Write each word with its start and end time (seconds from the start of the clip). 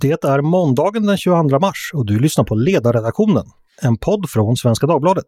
Det 0.00 0.24
är 0.24 0.42
måndagen 0.42 1.06
den 1.06 1.16
22 1.16 1.58
mars 1.58 1.90
och 1.94 2.06
du 2.06 2.18
lyssnar 2.18 2.44
på 2.44 2.54
Ledarredaktionen, 2.54 3.44
en 3.82 3.96
podd 3.96 4.30
från 4.30 4.56
Svenska 4.56 4.86
Dagbladet. 4.86 5.24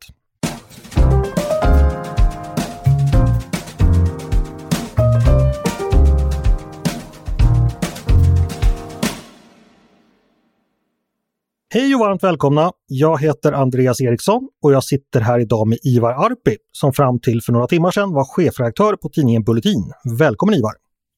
Hej 11.74 11.94
och 11.94 12.00
varmt 12.00 12.22
välkomna! 12.22 12.72
Jag 12.86 13.20
heter 13.20 13.52
Andreas 13.52 14.00
Eriksson 14.00 14.48
och 14.62 14.72
jag 14.72 14.84
sitter 14.84 15.20
här 15.20 15.38
idag 15.38 15.68
med 15.68 15.78
Ivar 15.82 16.12
Arpi 16.12 16.56
som 16.72 16.92
fram 16.92 17.20
till 17.20 17.42
för 17.42 17.52
några 17.52 17.66
timmar 17.66 17.90
sedan 17.90 18.12
var 18.12 18.24
chefredaktör 18.24 18.96
på 18.96 19.08
tidningen 19.08 19.44
Bulletin. 19.44 19.92
Välkommen 20.18 20.54
Ivar! 20.54 20.72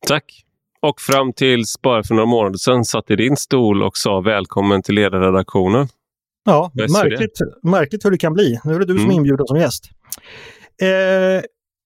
Tack! 0.06 0.44
Och 0.82 1.00
fram 1.00 1.32
tills 1.32 1.82
bara 1.82 2.02
för 2.02 2.14
några 2.14 2.26
månader 2.26 2.58
sedan 2.58 2.84
satt 2.84 3.10
i 3.10 3.16
din 3.16 3.36
stol 3.36 3.82
och 3.82 3.96
sa 3.96 4.20
välkommen 4.20 4.82
till 4.82 4.94
ledarredaktionen. 4.94 5.88
Ja, 6.44 6.72
märkligt, 6.74 7.38
märkligt 7.62 8.04
hur 8.04 8.10
det 8.10 8.18
kan 8.18 8.32
bli. 8.32 8.60
Nu 8.64 8.74
är 8.74 8.78
det 8.78 8.84
du 8.84 8.92
som 8.92 9.00
är 9.00 9.04
mm. 9.04 9.16
inbjuden 9.16 9.46
som 9.46 9.56
gäst. 9.56 9.84
Eh, 10.82 10.88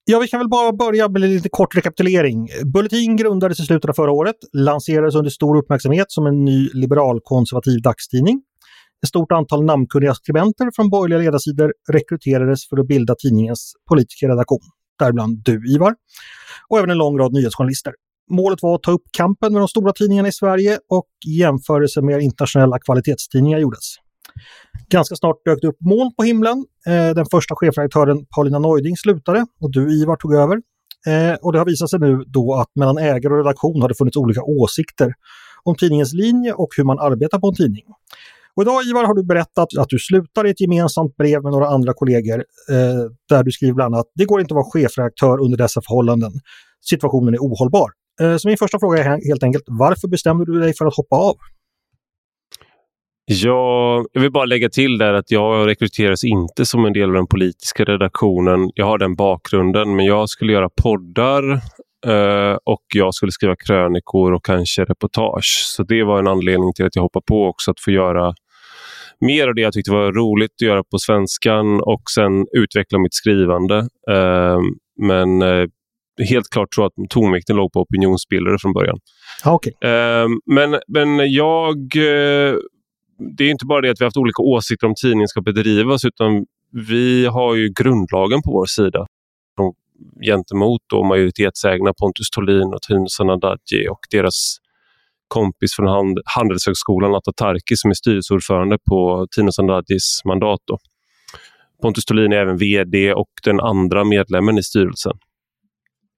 ja, 0.05 0.19
vi 0.19 0.29
kan 0.29 0.41
väl 0.41 0.49
bara 0.49 0.73
börja 0.73 1.09
med 1.09 1.21
lite 1.21 1.49
kort 1.49 1.77
rekapitulering. 1.77 2.49
Bulletin 2.65 3.17
grundades 3.17 3.61
i 3.61 3.63
slutet 3.63 3.91
av 3.91 3.95
förra 3.95 4.13
året, 4.13 4.37
lanserades 4.53 5.15
under 5.15 5.31
stor 5.31 5.57
uppmärksamhet 5.57 6.07
som 6.09 6.27
en 6.27 6.45
ny 6.45 6.69
liberal-konservativ 6.73 7.83
dagstidning. 7.83 8.43
Ett 9.03 9.09
stort 9.09 9.33
antal 9.33 9.65
namnkunniga 9.65 10.15
skribenter 10.15 10.71
från 10.75 10.91
borgerliga 10.91 11.19
ledarsidor 11.19 11.73
rekryterades 11.93 12.69
för 12.69 12.81
att 12.81 12.87
bilda 12.87 13.15
tidningens 13.15 13.73
politiska 13.89 14.29
redaktion, 14.29 14.61
däribland 14.99 15.43
du 15.45 15.75
Ivar, 15.75 15.95
och 16.69 16.79
även 16.79 16.91
en 16.91 16.99
lång 16.99 17.19
rad 17.19 17.33
nyhetsjournalister. 17.33 17.93
Målet 18.31 18.63
var 18.63 18.75
att 18.75 18.83
ta 18.83 18.93
upp 18.93 19.03
kampen 19.17 19.53
med 19.53 19.63
de 19.63 19.69
stora 19.69 19.93
tidningarna 19.93 20.29
i 20.29 20.33
Sverige 20.33 20.79
och 20.89 21.09
jämförelse 21.39 22.03
med 22.03 22.21
internationella 22.21 22.79
kvalitetstidningar 22.79 23.59
gjordes. 23.59 23.95
Ganska 24.89 25.17
snart 25.17 25.37
dök 25.45 25.59
det 25.63 25.69
upp 25.69 25.81
moln 25.81 26.15
på 26.17 26.23
himlen. 26.23 26.65
Eh, 26.87 27.15
den 27.15 27.27
första 27.31 27.55
chefredaktören 27.57 28.27
Paulina 28.37 28.59
Neuding 28.59 28.97
slutade 28.97 29.47
och 29.61 29.73
du 29.73 30.03
Ivar 30.03 30.17
tog 30.17 30.35
över. 30.35 30.57
Eh, 31.07 31.35
och 31.43 31.53
det 31.53 31.59
har 31.59 31.67
visat 31.67 31.91
sig 31.91 32.01
nu 32.01 32.25
då 32.27 32.55
att 32.55 32.69
mellan 32.75 32.99
ägare 32.99 33.33
och 33.33 33.39
redaktion 33.39 33.83
har 33.83 33.89
det 33.89 33.95
funnits 33.95 34.17
olika 34.17 34.43
åsikter 34.43 35.13
om 35.63 35.75
tidningens 35.77 36.13
linje 36.13 36.53
och 36.53 36.69
hur 36.77 36.85
man 36.85 36.99
arbetar 36.99 37.39
på 37.39 37.49
en 37.49 37.55
tidning. 37.55 37.85
Och 38.57 38.63
idag 38.63 38.85
Ivar 38.85 39.05
har 39.05 39.15
du 39.15 39.25
berättat 39.25 39.69
att 39.79 39.89
du 39.89 39.99
slutar 39.99 40.47
i 40.47 40.51
ett 40.51 40.61
gemensamt 40.61 41.17
brev 41.17 41.43
med 41.43 41.53
några 41.53 41.69
andra 41.69 41.93
kollegor 41.95 42.45
eh, 42.71 43.11
där 43.29 43.43
du 43.43 43.53
skriver 43.53 43.75
bland 43.75 43.95
annat 43.95 44.07
det 44.15 44.25
går 44.25 44.41
inte 44.41 44.55
att 44.55 44.57
vara 44.57 44.71
chefredaktör 44.73 45.41
under 45.45 45.59
dessa 45.59 45.81
förhållanden. 45.83 46.33
Situationen 46.81 47.35
är 47.35 47.39
ohållbar. 47.39 47.91
Eh, 48.21 48.37
så 48.37 48.49
min 48.49 48.57
första 48.57 48.79
fråga 48.79 48.99
är 48.99 49.05
helt 49.05 49.43
enkelt, 49.43 49.65
varför 49.67 50.09
bestämde 50.09 50.45
du 50.45 50.61
dig 50.61 50.75
för 50.79 50.87
att 50.87 50.97
hoppa 50.97 51.17
av? 51.17 51.37
Ja, 53.27 54.05
jag 54.13 54.21
vill 54.21 54.33
bara 54.33 54.45
lägga 54.45 54.69
till 54.69 54.99
där 54.99 55.15
att 55.15 55.31
jag 55.31 55.69
rekryteras 55.69 56.25
inte 56.25 56.67
som 56.67 56.85
en 56.85 56.93
del 56.93 57.09
av 57.09 57.15
den 57.15 57.27
politiska 57.27 57.85
redaktionen. 57.85 58.71
Jag 58.75 58.87
har 58.87 58.99
den 58.99 59.15
bakgrunden, 59.15 59.97
men 59.97 60.07
jag 60.07 60.29
skulle 60.29 60.53
göra 60.53 60.69
poddar 60.83 61.53
eh, 62.07 62.59
och 62.65 62.85
jag 62.95 63.15
skulle 63.15 63.33
skriva 63.33 63.57
krönikor 63.67 64.33
och 64.33 64.45
kanske 64.45 64.85
reportage. 64.85 65.65
Så 65.67 65.83
det 65.83 66.05
var 66.05 66.19
en 66.19 66.27
anledning 66.27 66.73
till 66.73 66.87
att 66.87 66.97
jag 66.97 67.03
hoppade 67.03 67.25
på 67.29 67.47
också, 67.47 67.71
att 67.71 67.81
få 67.81 67.91
göra 67.91 68.35
mer 69.21 69.49
av 69.49 69.55
det 69.55 69.63
jag 69.63 69.73
tyckte 69.73 69.91
var 69.91 70.13
roligt 70.13 70.51
att 70.57 70.67
göra 70.67 70.85
på 70.85 70.99
svenskan 70.99 71.81
och 71.81 72.03
sen 72.15 72.47
utveckla 72.53 72.99
mitt 72.99 73.15
skrivande. 73.15 73.79
Eh, 74.11 74.59
men 75.03 75.43
helt 76.29 76.51
klart 76.51 76.73
tror 76.73 76.87
att 76.87 76.93
tonvikten 77.11 77.57
låg 77.57 77.73
på 77.73 77.81
opinionsbildare 77.81 78.57
från 78.61 78.73
början. 78.73 78.99
okay. 79.45 79.73
eh, 79.91 80.29
men, 80.47 80.81
men 80.89 81.33
jag... 81.33 81.77
Eh, 81.97 82.55
det 83.37 83.45
är 83.45 83.51
inte 83.51 83.67
bara 83.67 83.81
det 83.81 83.91
att 83.91 84.01
vi 84.01 84.05
har 84.05 84.07
haft 84.07 84.17
olika 84.17 84.43
åsikter 84.43 84.87
om 84.87 84.95
tidningen 85.03 85.29
ska 85.29 85.41
bedrivas 85.41 86.05
utan 86.05 86.47
vi 86.89 87.27
har 87.27 87.55
ju 87.55 87.69
grundlagen 87.69 88.43
på 88.43 88.53
vår 88.53 88.67
sida 88.67 89.07
gentemot 90.27 90.81
då 90.91 91.05
majoritetsägarna 91.05 91.93
Pontus 92.01 92.31
Tolin 92.31 92.75
och 92.75 92.83
Tino 92.83 93.07
Sanandaji 93.09 93.89
och 93.91 93.99
deras 94.11 94.57
kompis 95.29 95.77
från 95.77 95.89
hand, 95.89 96.19
Handelshögskolan 96.25 97.15
Atatarki 97.15 97.77
som 97.77 97.91
är 97.91 97.95
styrelseordförande 97.95 98.79
på 98.89 99.27
Tino 99.37 99.53
Sanandajis 99.53 100.21
mandat. 100.25 100.61
Då. 100.67 100.79
Pontus 101.83 102.05
Tolin 102.05 102.33
är 102.33 102.37
även 102.37 102.57
VD 102.57 103.13
och 103.13 103.31
den 103.45 103.61
andra 103.61 104.05
medlemmen 104.05 104.59
i 104.59 104.63
styrelsen. 104.63 105.13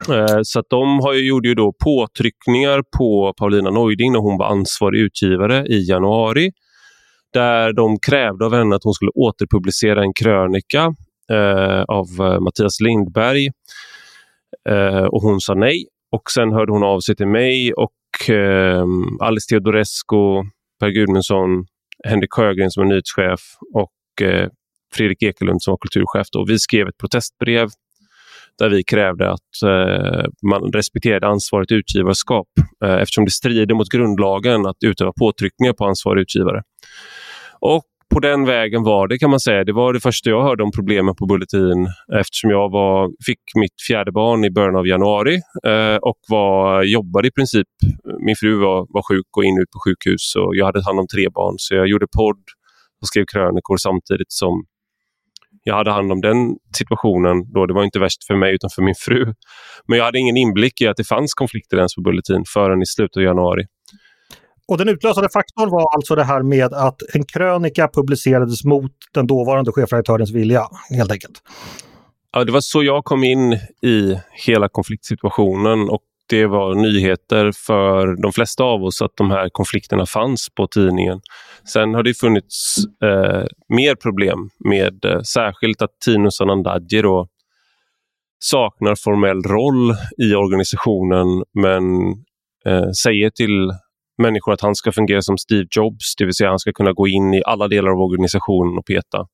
Eh, 0.09 0.39
så 0.43 0.61
att 0.61 0.67
de 0.71 1.01
har 1.01 1.13
ju, 1.15 1.27
gjorde 1.27 1.49
ju 1.49 1.55
då 1.55 1.73
påtryckningar 1.85 2.83
på 2.99 3.35
Paulina 3.39 3.71
Neuding 3.71 4.13
när 4.13 4.21
hon 4.21 4.39
var 4.39 4.47
ansvarig 4.47 5.01
utgivare 5.01 5.67
i 5.67 5.89
januari. 5.91 6.51
Där 7.33 7.73
de 7.73 7.99
krävde 8.07 8.47
av 8.47 8.55
henne 8.55 8.77
att 8.77 8.85
hon 8.85 8.95
skulle 8.95 9.11
återpublicera 9.15 10.03
en 10.03 10.13
krönika 10.15 10.95
eh, 11.33 11.83
av 11.83 12.07
eh, 12.21 12.41
Mattias 12.41 12.81
Lindberg. 12.81 13.47
Eh, 14.69 15.05
och 15.05 15.23
hon 15.23 15.41
sa 15.41 15.55
nej. 15.55 15.87
Och 16.13 16.31
sen 16.31 16.53
hörde 16.53 16.73
hon 16.73 16.83
av 16.85 17.01
sig 17.01 17.17
till 17.17 17.29
mig 17.29 17.73
och 17.73 18.31
eh, 18.31 18.85
Alice 19.21 19.49
Teodorescu, 19.49 20.51
Per 20.81 20.89
Gudmundsson, 20.89 21.67
Henrik 22.05 22.33
Sjögren 22.33 22.71
som 22.71 22.83
är 22.83 22.87
nyhetschef 22.87 23.41
och 23.75 24.27
eh, 24.27 24.49
Fredrik 24.95 25.23
Ekelund 25.23 25.63
som 25.63 25.73
var 25.73 25.79
kulturchef. 25.79 26.27
Då. 26.33 26.45
Vi 26.49 26.59
skrev 26.59 26.89
ett 26.89 26.99
protestbrev 26.99 27.69
där 28.59 28.69
vi 28.69 28.85
krävde 28.85 29.31
att 29.31 29.63
eh, 29.65 30.25
man 30.51 30.73
respekterade 30.73 31.27
ansvarigt 31.27 31.73
utgivarskap 31.73 32.49
eh, 32.85 32.95
eftersom 32.95 33.25
det 33.25 33.31
strider 33.31 33.75
mot 33.75 33.89
grundlagen 33.89 34.67
att 34.67 34.77
utöva 34.85 35.13
påtryckningar 35.19 35.73
på 35.73 35.85
ansvarig 35.85 36.21
utgivare. 36.21 36.63
Och 37.61 37.85
på 38.15 38.21
den 38.21 38.45
vägen 38.45 38.83
var 38.83 39.09
det 39.09 39.19
kan 39.19 39.31
man 39.31 39.41
säga. 39.41 39.65
Det 39.65 39.73
var 39.73 39.93
det 39.93 40.01
första 40.01 40.31
jag 40.31 40.43
hörde 40.43 40.63
om 40.63 40.73
problemen 40.73 41.15
på 41.15 41.27
Bulletin 41.27 41.89
eftersom 42.21 42.51
jag 42.51 42.71
var, 42.71 43.11
fick 43.27 43.41
mitt 43.55 43.83
fjärde 43.89 44.13
barn 44.13 44.45
i 44.45 44.51
början 44.51 44.77
av 44.77 44.87
januari 44.87 45.35
eh, 45.67 45.97
och 45.97 46.19
var, 46.29 46.83
jobbade 46.83 47.29
i 47.29 47.31
princip. 47.31 47.69
Min 48.27 48.37
fru 48.37 48.57
var, 48.57 48.87
var 48.89 49.03
sjuk 49.03 49.37
och 49.37 49.45
in 49.45 49.59
ut 49.63 49.71
på 49.71 49.79
sjukhus 49.85 50.37
och 50.37 50.57
jag 50.57 50.67
hade 50.67 50.85
hand 50.85 50.99
om 50.99 51.07
tre 51.07 51.29
barn 51.35 51.55
så 51.59 51.75
jag 51.75 51.87
gjorde 51.87 52.07
podd 52.17 52.43
och 53.01 53.09
skrev 53.09 53.25
krönikor 53.33 53.77
samtidigt 53.77 54.33
som 54.33 54.65
jag 55.69 55.75
hade 55.75 55.91
hand 55.91 56.13
om 56.13 56.21
den 56.21 56.57
situationen. 56.77 57.53
Då. 57.53 57.67
Det 57.67 57.75
var 57.75 57.85
inte 57.85 57.99
värst 57.99 58.27
för 58.27 58.37
mig 58.37 58.55
utan 58.55 58.71
för 58.71 58.83
min 58.83 58.95
fru. 58.99 59.35
Men 59.89 59.99
jag 59.99 60.05
hade 60.05 60.19
ingen 60.19 60.37
inblick 60.37 60.81
i 60.81 60.87
att 60.87 60.97
det 60.97 61.05
fanns 61.05 61.35
konflikter 61.35 61.77
ens 61.77 61.95
på 61.95 62.03
Bulletin 62.03 62.45
förrän 62.55 62.83
i 62.83 62.87
slutet 62.87 63.17
av 63.17 63.23
januari. 63.23 63.65
Och 64.69 64.79
den 64.79 64.89
utlösande 64.89 65.29
faktorn 65.33 65.71
var 65.71 65.97
alltså 65.97 66.15
det 66.15 66.25
här 66.25 66.43
med 66.43 66.73
att 66.73 66.97
en 67.15 67.25
krönika 67.25 67.89
publicerades 67.89 68.65
mot 68.65 68.93
den 69.15 69.27
dåvarande 69.27 69.73
chefredaktörens 69.73 70.31
vilja, 70.31 70.63
helt 70.91 71.13
enkelt. 71.13 71.43
Ja, 72.33 72.45
det 72.45 72.53
var 72.53 72.61
så 72.61 72.83
jag 72.83 73.05
kom 73.05 73.25
in 73.25 73.53
i 73.83 74.21
hela 74.47 74.69
konfliktsituationen 74.69 75.89
och 75.89 76.03
det 76.29 76.47
var 76.47 76.75
nyheter 76.75 77.53
för 77.53 78.23
de 78.23 78.33
flesta 78.33 78.65
av 78.65 78.85
oss 78.85 79.03
att 79.03 79.17
de 79.17 79.31
här 79.31 79.49
konflikterna 79.49 80.07
fanns 80.07 80.49
på 80.57 80.67
tidningen. 80.67 81.21
Sen 81.73 81.95
har 81.95 82.03
det 82.03 82.15
funnits 82.15 82.77
eh, 83.03 83.45
mer 83.69 83.95
problem 83.95 84.51
med 84.65 85.05
eh, 85.05 85.21
särskilt 85.21 85.83
att 85.83 86.01
Tino 86.05 86.31
Sanandaji 86.31 87.03
då 87.03 87.29
saknar 88.39 88.95
formell 88.95 89.43
roll 89.43 89.95
i 90.19 90.35
organisationen 90.35 91.45
men 91.55 91.85
eh, 92.67 92.91
säger 93.05 93.31
till 93.31 93.73
människor 94.23 94.53
att 94.53 94.61
han 94.61 94.75
ska 94.75 94.93
fungera 94.93 95.23
som 95.23 95.39
Steve 95.39 95.67
Jobs, 95.71 96.17
det 96.19 96.25
vill 96.25 96.35
säga 96.35 96.51
han 96.51 96.59
ska 96.59 96.73
kunna 96.73 96.93
gå 96.93 97.09
in 97.09 97.35
i 97.35 97.43
alla 97.47 97.69
delar 97.69 97.91
av 97.91 98.01
organisationen 98.01 98.79
och 98.79 98.87
peta. 98.87 99.27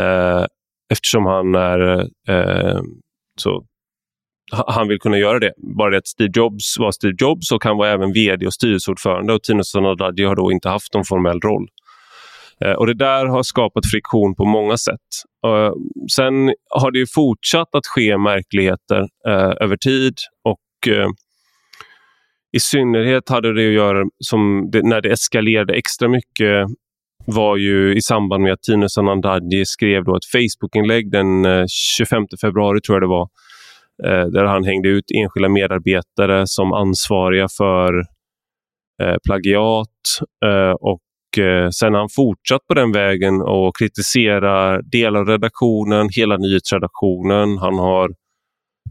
Eh, 0.00 0.46
eftersom 0.92 1.26
han 1.26 1.54
är 1.54 2.00
eh, 2.28 2.80
så 3.40 3.64
han 4.66 4.88
vill 4.88 4.98
kunna 4.98 5.18
göra 5.18 5.38
det. 5.38 5.52
Bara 5.56 5.90
det 5.90 5.98
att 5.98 6.06
Steve 6.06 6.32
Jobs 6.34 6.78
var 6.78 6.92
Steve 6.92 7.14
Jobs 7.18 7.52
och 7.52 7.64
han 7.64 7.76
var 7.76 7.86
även 7.86 8.12
VD 8.12 8.46
och 8.46 8.54
styrelseordförande 8.54 9.32
och 9.32 9.42
Tino 9.42 9.64
Sanadadji 9.64 10.24
har 10.24 10.36
då 10.36 10.52
inte 10.52 10.68
haft 10.68 10.94
någon 10.94 11.04
formell 11.04 11.40
roll. 11.40 11.68
Eh, 12.64 12.72
och 12.72 12.86
Det 12.86 12.94
där 12.94 13.26
har 13.26 13.42
skapat 13.42 13.90
friktion 13.90 14.34
på 14.34 14.44
många 14.44 14.76
sätt. 14.76 15.00
Eh, 15.46 15.72
sen 16.16 16.54
har 16.70 16.90
det 16.90 17.06
fortsatt 17.14 17.74
att 17.74 17.86
ske 17.86 18.18
märkligheter 18.18 19.00
eh, 19.28 19.52
över 19.60 19.76
tid 19.76 20.14
och 20.44 20.60
i 22.56 22.60
synnerhet 22.60 23.28
hade 23.28 23.54
det 23.54 23.66
att 23.68 23.74
göra 23.74 24.04
som 24.18 24.68
det, 24.72 24.82
när 24.82 25.00
det 25.00 25.12
eskalerade 25.12 25.74
extra 25.74 26.08
mycket 26.08 26.66
var 27.26 27.56
ju 27.56 27.96
i 27.96 28.02
samband 28.02 28.42
med 28.42 28.52
att 28.52 28.62
Tino 28.62 28.88
Sanandaji 28.88 29.66
skrev 29.66 30.04
då 30.04 30.16
ett 30.16 30.24
Facebookinlägg 30.24 31.10
den 31.10 31.46
25 31.68 32.26
februari 32.40 32.80
tror 32.80 32.96
jag 32.96 33.02
det 33.02 33.06
var 33.06 33.28
Eh, 33.28 33.43
Eh, 34.02 34.26
där 34.26 34.44
han 34.44 34.64
hängde 34.64 34.88
ut 34.88 35.04
enskilda 35.14 35.48
medarbetare 35.48 36.46
som 36.46 36.72
ansvariga 36.72 37.48
för 37.56 37.94
eh, 39.02 39.16
plagiat 39.26 39.88
eh, 40.44 40.70
och 40.70 41.38
eh, 41.38 41.68
sen 41.70 41.92
har 41.92 42.00
han 42.00 42.08
fortsatt 42.16 42.66
på 42.66 42.74
den 42.74 42.92
vägen 42.92 43.40
och 43.42 43.76
kritiserar 43.76 44.82
delar 44.82 45.20
av 45.20 45.26
redaktionen, 45.26 46.08
hela 46.16 46.36
nyhetsredaktionen. 46.36 47.58
Han 47.58 47.78
har 47.78 48.10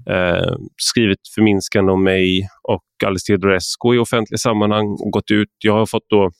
eh, 0.09 0.55
skrivit 0.77 1.19
förminskande 1.35 1.91
om 1.91 2.03
mig 2.03 2.47
och 2.63 2.83
Alice 3.05 3.25
Teodorescu 3.25 3.95
i 3.95 3.97
offentliga 3.97 4.37
sammanhang 4.37 4.87
och 4.87 5.11
gått 5.11 5.31
ut. 5.31 5.49
Jag 5.63 5.73
har 5.73 5.85
fått 5.85 6.09
då 6.09 6.31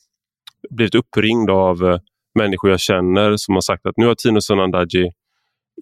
blivit 0.70 0.96
uppringd 0.96 1.50
av 1.50 1.84
eh, 1.84 1.98
människor 2.40 2.70
jag 2.70 2.80
känner 2.80 3.38
som 3.38 3.54
har 3.54 3.62
sagt 3.62 3.86
att 3.86 3.98
nu 3.98 4.06
har 4.06 4.16
Tino 4.16 4.42
Sonandaji 4.42 5.12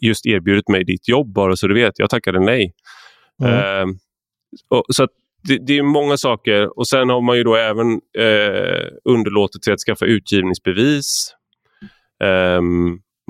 just 0.01 0.25
erbjudit 0.25 0.69
mig 0.69 0.83
ditt 0.83 1.07
jobb 1.07 1.33
bara 1.33 1.55
så 1.55 1.67
du 1.67 1.73
vet. 1.73 1.99
Jag 1.99 2.09
tackade 2.09 2.39
nej. 2.39 2.73
Mm. 3.43 3.53
Eh, 3.53 3.95
och, 4.69 4.83
så 4.89 5.07
det, 5.43 5.57
det, 5.57 5.77
är 5.77 5.83
många 5.83 6.17
saker 6.17 6.79
och 6.79 6.87
sen 6.87 7.09
har 7.09 7.21
man 7.21 7.37
ju 7.37 7.43
då 7.43 7.55
även 7.55 7.91
eh, 8.17 8.87
underlåtit 9.03 9.63
sig 9.63 9.73
att 9.73 9.79
skaffa 9.79 10.05
utgivningsbevis. 10.05 11.35
Eh, 12.23 12.61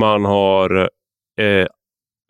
man 0.02 0.26
har 0.26 0.90
eh, 1.40 1.68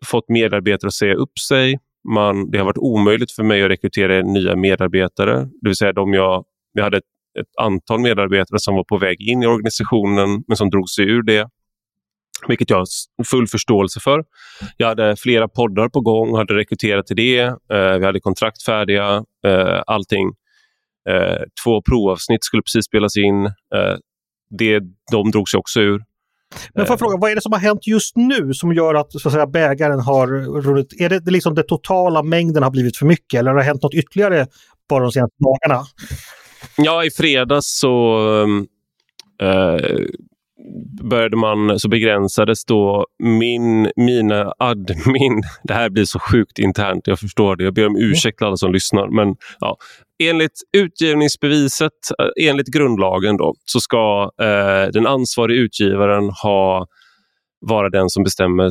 fått 0.06 0.28
medarbetare 0.28 0.88
att 0.88 0.94
säga 0.94 1.14
upp 1.14 1.38
sig. 1.38 1.78
Man, 2.08 2.50
det 2.50 2.58
har 2.58 2.64
varit 2.64 2.78
omöjligt 2.78 3.32
för 3.32 3.42
mig 3.42 3.62
att 3.62 3.70
rekrytera 3.70 4.22
nya 4.22 4.56
medarbetare. 4.56 5.38
Det 5.38 5.68
vill 5.68 5.76
säga 5.76 5.92
de 5.92 6.14
jag, 6.14 6.44
jag 6.72 6.84
hade 6.84 6.96
ett, 6.96 7.04
ett 7.40 7.56
antal 7.60 8.00
medarbetare 8.00 8.58
som 8.58 8.74
var 8.74 8.84
på 8.84 8.98
väg 8.98 9.20
in 9.20 9.42
i 9.42 9.46
organisationen 9.46 10.44
men 10.48 10.56
som 10.56 10.70
drog 10.70 10.88
sig 10.90 11.04
ur 11.04 11.22
det 11.22 11.48
vilket 12.48 12.70
jag 12.70 12.76
har 12.76 13.24
full 13.24 13.48
förståelse 13.48 14.00
för. 14.00 14.24
Jag 14.76 14.86
hade 14.86 15.16
flera 15.16 15.48
poddar 15.48 15.88
på 15.88 16.00
gång, 16.00 16.36
hade 16.36 16.54
rekryterat 16.54 17.06
till 17.06 17.16
det. 17.16 17.40
Eh, 17.40 17.98
vi 17.98 18.04
hade 18.04 18.20
kontrakt 18.20 18.62
färdiga, 18.62 19.24
eh, 19.46 19.82
allting. 19.86 20.32
Eh, 21.08 21.42
två 21.64 21.82
provavsnitt 21.82 22.44
skulle 22.44 22.62
precis 22.62 22.84
spelas 22.84 23.16
in. 23.16 23.46
Eh, 23.46 23.96
det, 24.50 24.80
de 25.12 25.30
drog 25.30 25.48
sig 25.48 25.58
också 25.58 25.80
ur. 25.80 26.02
Men 26.74 26.86
får 26.86 26.92
jag 26.92 26.98
fråga, 26.98 27.16
vad 27.20 27.30
är 27.30 27.34
det 27.34 27.40
som 27.40 27.52
har 27.52 27.60
hänt 27.60 27.86
just 27.86 28.16
nu 28.16 28.54
som 28.54 28.72
gör 28.72 28.94
att, 28.94 29.12
så 29.12 29.28
att 29.28 29.32
säga, 29.32 29.46
bägaren 29.46 30.00
har 30.00 30.26
runnit? 30.60 31.00
Är 31.00 31.08
det 31.08 31.30
liksom 31.30 31.54
den 31.54 31.66
totala 31.66 32.22
mängden 32.22 32.62
har 32.62 32.70
blivit 32.70 32.96
för 32.96 33.06
mycket 33.06 33.40
eller 33.40 33.50
har 33.50 33.58
det 33.58 33.64
hänt 33.64 33.82
något 33.82 33.94
ytterligare 33.94 34.46
bara 34.88 35.02
de 35.02 35.12
senaste 35.12 35.36
dagarna? 35.38 35.84
Ja, 36.76 37.04
i 37.04 37.10
fredags 37.10 37.78
så 37.78 38.18
äh, 39.42 39.88
började 41.02 41.36
man, 41.36 41.80
så 41.80 41.88
begränsades 41.88 42.64
då 42.64 43.06
min, 43.22 43.90
mina 43.96 44.52
admin, 44.58 45.42
det 45.62 45.74
här 45.74 45.90
blir 45.90 46.04
så 46.04 46.18
sjukt 46.18 46.58
internt, 46.58 47.06
jag 47.06 47.18
förstår 47.18 47.56
det, 47.56 47.64
jag 47.64 47.74
ber 47.74 47.86
om 47.86 47.96
ursäkt 47.96 48.38
till 48.38 48.46
alla 48.46 48.56
som 48.56 48.72
lyssnar, 48.72 49.08
men 49.08 49.36
ja, 49.60 49.76
enligt 50.22 50.60
utgivningsbeviset, 50.76 51.92
eh, 52.18 52.48
enligt 52.48 52.68
grundlagen 52.68 53.36
då, 53.36 53.54
så 53.64 53.80
ska 53.80 54.30
eh, 54.42 54.92
den 54.92 55.06
ansvariga 55.06 55.60
utgivaren 55.60 56.30
ha 56.42 56.86
vara 57.66 57.90
den 57.90 58.10
som 58.10 58.24
bestämmer 58.24 58.64
eh, 58.66 58.70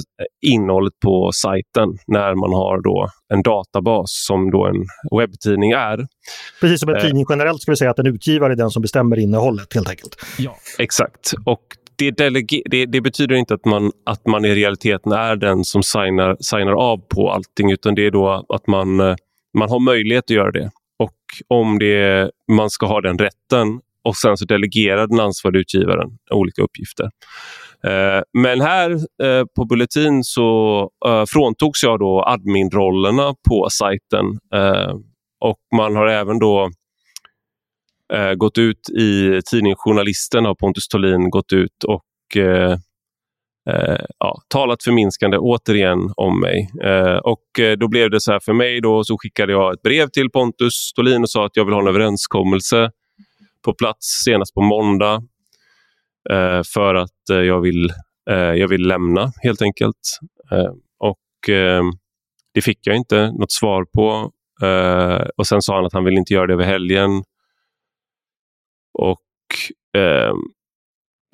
innehållet 0.52 0.94
på 1.04 1.32
sajten 1.34 1.90
när 2.08 2.36
man 2.36 2.54
har 2.54 2.82
då 2.82 3.08
en 3.34 3.42
databas 3.42 4.26
som 4.28 4.52
då 4.52 4.66
en 4.66 4.86
webbtidning 5.18 5.72
är. 5.72 6.08
Precis 6.62 6.80
som 6.80 6.90
en 6.90 6.96
eh. 6.96 7.02
tidning 7.02 7.26
generellt 7.30 7.62
ska 7.62 7.72
vi 7.72 7.76
säga 7.76 7.92
att 7.92 8.00
en 8.00 8.08
utgivare 8.08 8.54
är 8.54 8.58
den 8.58 8.70
som 8.70 8.82
bestämmer 8.82 9.20
innehållet 9.20 9.74
helt 9.74 9.90
enkelt. 9.90 10.16
Ja, 10.38 10.56
exakt. 10.80 11.34
Och 11.46 11.62
det, 12.10 12.30
det, 12.66 12.86
det, 12.86 13.02
betyder 13.02 13.36
inte 13.36 13.54
att 13.54 13.66
man, 13.66 13.92
att 14.06 14.28
man 14.28 14.46
i 14.46 14.56
realiteten 14.56 15.12
är 15.12 15.36
den 15.36 15.64
som 15.64 15.84
signar, 15.84 16.38
signar 16.40 16.72
av 16.72 16.98
på 16.98 17.32
allting 17.32 17.72
utan 17.72 17.96
det 17.96 18.06
är 18.06 18.12
då 18.12 18.46
att 18.50 18.68
man, 18.68 19.00
eh, 19.00 19.16
man 19.58 19.70
har 19.70 19.80
möjlighet 19.80 20.24
att 20.24 20.30
göra 20.30 20.52
det. 20.52 20.72
Och 21.00 21.18
om 21.48 21.80
det, 21.80 22.32
man 22.52 22.70
ska 22.70 22.86
ha 22.86 23.02
den 23.02 23.18
rätten 23.18 23.80
och 24.04 24.16
sen 24.16 24.38
så 24.38 24.46
delegerar 24.46 25.08
den 25.08 25.20
ansvariga 25.20 25.62
utgivaren 25.62 26.10
olika 26.32 26.62
uppgifter. 26.62 27.10
Eh, 27.84 28.22
men 28.34 28.62
här 28.62 28.92
eh, 29.24 29.46
på 29.56 29.66
Bulletin 29.66 30.24
så 30.24 30.90
eh, 31.06 31.24
fråntogs 31.28 31.84
jag 31.84 32.00
då 32.00 32.24
adminrollerna 32.24 33.36
på 33.50 33.68
sajten 33.72 34.26
eh, 34.54 34.96
och 35.40 35.60
man 35.76 35.96
har 35.96 36.08
även 36.08 36.40
då 36.40 36.70
eh, 38.14 38.34
gått 38.34 38.58
ut 38.58 38.90
i 39.00 39.42
tidningen 39.52 39.76
Journalisten 39.78 40.46
har 40.46 40.56
Pontus 40.56 40.88
Tolin 40.88 41.30
gått 41.30 41.54
ut 41.54 41.84
och 41.84 42.38
eh, 42.38 42.72
eh, 43.70 44.06
ja, 44.20 44.42
talat 44.48 44.84
förminskande 44.84 45.38
återigen 45.38 46.00
om 46.16 46.40
mig. 46.40 46.70
Eh, 46.84 47.18
och 47.18 47.60
eh, 47.60 47.78
då 47.78 47.88
blev 47.88 48.10
det 48.10 48.22
så 48.22 48.32
här 48.32 48.40
för 48.40 48.54
mig 48.54 48.82
då 48.82 49.04
så 49.04 49.18
skickade 49.18 49.52
jag 49.52 49.74
ett 49.74 49.82
brev 49.82 50.08
till 50.08 50.30
Pontus 50.30 50.94
Tolin 50.96 51.22
och 51.22 51.30
sa 51.30 51.46
att 51.46 51.56
jag 51.56 51.66
vill 51.66 51.74
ha 51.74 51.82
en 51.82 51.88
överenskommelse 51.88 52.92
på 53.66 53.74
plats 53.74 54.24
senast 54.26 54.54
på 54.54 54.62
måndag 54.62 55.24
eh, 56.30 56.62
för 56.74 56.96
att 56.96 57.30
eh, 57.32 57.38
jag, 57.38 57.62
vill, 57.62 57.90
eh, 58.30 58.36
jag 58.36 58.68
vill 58.68 58.88
lämna 58.88 59.32
helt 59.44 59.62
enkelt. 59.62 60.20
och 61.00 61.18
det 62.54 62.62
fick 62.62 62.80
jag 62.82 62.96
inte 62.96 63.32
något 63.32 63.52
svar 63.52 63.86
på. 63.96 64.32
och 65.38 65.48
Sen 65.48 65.62
sa 65.62 65.76
han 65.76 65.86
att 65.86 65.94
han 65.94 66.04
vill 66.04 66.18
inte 66.18 66.34
göra 66.34 66.48
det 66.48 66.54
över 66.54 66.64
helgen. 66.64 67.24
Och 68.94 69.20
eh, 70.02 70.34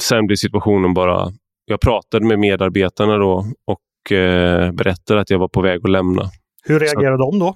Sen 0.02 0.28
blev 0.28 0.36
situationen 0.36 0.94
bara... 0.94 1.32
Jag 1.66 1.82
pratade 1.82 2.26
med 2.26 2.40
medarbetarna 2.40 3.18
då 3.18 3.46
och 3.66 4.12
eh, 4.12 4.72
berättade 4.72 5.22
att 5.22 5.30
jag 5.30 5.40
var 5.40 5.48
på 5.48 5.62
väg 5.62 5.80
att 5.84 5.92
lämna. 5.92 6.32
Hur 6.64 6.80
reagerade 6.80 7.18
Så, 7.18 7.32
de 7.32 7.40
då? 7.40 7.56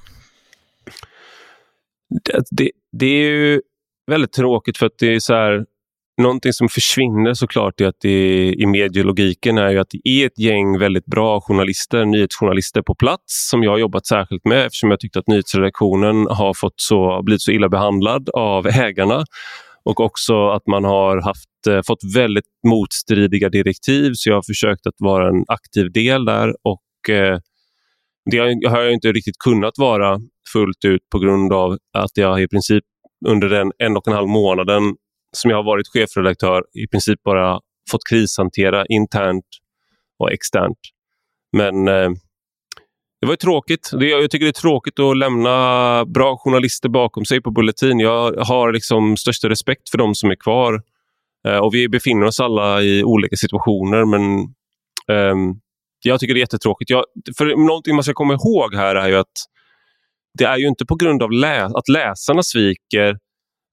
Det, 2.24 2.44
det, 2.52 2.72
det, 2.92 3.06
är 3.06 3.30
ju 3.30 3.62
väldigt 4.12 4.34
tråkigt 4.34 4.78
för 4.78 4.86
att 4.86 4.98
det 5.00 5.16
är 5.16 5.20
så 5.20 5.34
här... 5.34 5.66
Någonting 6.22 6.54
som 6.54 6.70
försvinner 6.70 7.34
såklart 7.34 7.82
är 7.82 7.88
att 7.88 8.00
det, 8.02 8.54
i 8.54 8.66
medielogiken 8.66 9.58
är 9.58 9.70
ju 9.70 9.80
att 9.80 9.90
det 9.90 10.10
är 10.10 10.26
ett 10.26 10.40
gäng 10.40 10.80
väldigt 10.80 11.06
bra 11.06 11.42
journalister, 11.42 12.06
nyhetsjournalister 12.06 12.82
på 12.82 12.96
plats 12.96 13.50
som 13.50 13.64
jag 13.64 13.72
har 13.72 13.78
jobbat 13.78 14.06
särskilt 14.06 14.46
med 14.46 14.66
eftersom 14.66 14.92
jag 14.92 15.00
tyckte 15.00 15.20
att 15.20 15.28
nyhetsredaktionen 15.28 16.28
har 16.30 16.54
fått 16.54 16.74
så, 16.76 17.22
blivit 17.24 17.42
så 17.42 17.52
illa 17.52 17.70
behandlad 17.70 18.30
av 18.30 18.68
ägarna 18.68 19.26
och 19.84 20.00
också 20.00 20.48
att 20.50 20.68
man 20.68 20.84
har 20.84 21.22
haft, 21.22 21.68
eh, 21.68 21.82
fått 21.88 22.16
väldigt 22.16 22.46
motstridiga 22.68 23.50
direktiv 23.50 24.12
så 24.14 24.30
jag 24.30 24.36
har 24.36 24.44
försökt 24.48 24.88
att 24.88 24.96
vara 24.98 25.30
en 25.30 25.44
aktiv 25.48 25.92
del 25.92 26.26
där 26.26 26.56
och 26.64 27.10
eh, 27.16 27.40
det 28.32 28.38
har 28.68 28.82
jag 28.82 28.94
inte 28.94 29.12
riktigt 29.12 29.38
kunnat 29.38 29.74
vara 29.78 30.20
fullt 30.54 30.86
ut 30.86 31.10
på 31.12 31.20
grund 31.20 31.54
av 31.54 31.78
att 31.98 32.18
jag 32.18 32.42
i 32.42 32.48
princip 32.48 32.84
under 33.28 33.50
den 33.50 33.72
en 33.78 33.98
och 33.98 34.08
en 34.08 34.14
halv 34.14 34.28
månaden 34.28 34.96
som 35.38 35.52
jag 35.52 35.58
har 35.58 35.64
varit 35.64 35.88
chefredaktör 35.88 36.64
i 36.74 36.88
princip 36.88 37.24
bara 37.24 37.60
fått 37.92 38.02
krishantera 38.10 38.86
internt 38.86 39.46
och 40.20 40.32
externt. 40.32 40.78
Men 41.58 41.88
eh, 41.88 42.10
det 43.22 43.28
var 43.28 43.36
tråkigt. 43.36 43.90
jag 43.92 44.32
tycker 44.32 44.46
det 44.46 44.50
är 44.50 44.62
tråkigt 44.62 45.00
att 45.00 45.18
lämna 45.18 46.06
bra 46.06 46.38
journalister 46.38 46.90
bakom 46.90 47.26
sig 47.26 47.42
på 47.42 47.52
Bulletin. 47.52 48.00
Jag 48.00 48.34
har 48.34 48.74
liksom 48.74 49.18
största 49.18 49.50
respekt 49.50 49.90
för 49.90 49.98
de 49.98 50.16
som 50.16 50.32
är 50.32 50.36
kvar. 50.36 50.82
Eh, 51.48 51.58
och 51.58 51.74
Vi 51.74 51.90
befinner 51.90 52.26
oss 52.26 52.40
alla 52.40 52.82
i 52.82 53.04
olika 53.04 53.36
situationer, 53.36 54.06
men 54.06 54.22
um, 55.32 55.60
jag 56.04 56.20
tycker 56.20 56.34
det 56.34 56.38
är 56.38 56.42
jättetråkigt. 56.42 56.90
Jag, 56.90 57.04
för 57.38 57.68
någonting 57.68 57.96
man 57.96 58.04
ska 58.04 58.14
komma 58.14 58.34
ihåg 58.34 58.76
här 58.76 58.96
är 58.96 59.08
ju 59.08 59.16
att 59.16 59.32
det 60.38 60.44
är 60.44 60.58
ju 60.58 60.68
inte 60.68 60.86
på 60.86 60.96
grund 60.96 61.24
av 61.24 61.32
lä 61.32 61.66
att 61.66 61.90
läsarna 61.90 62.44
sviker 62.44 63.10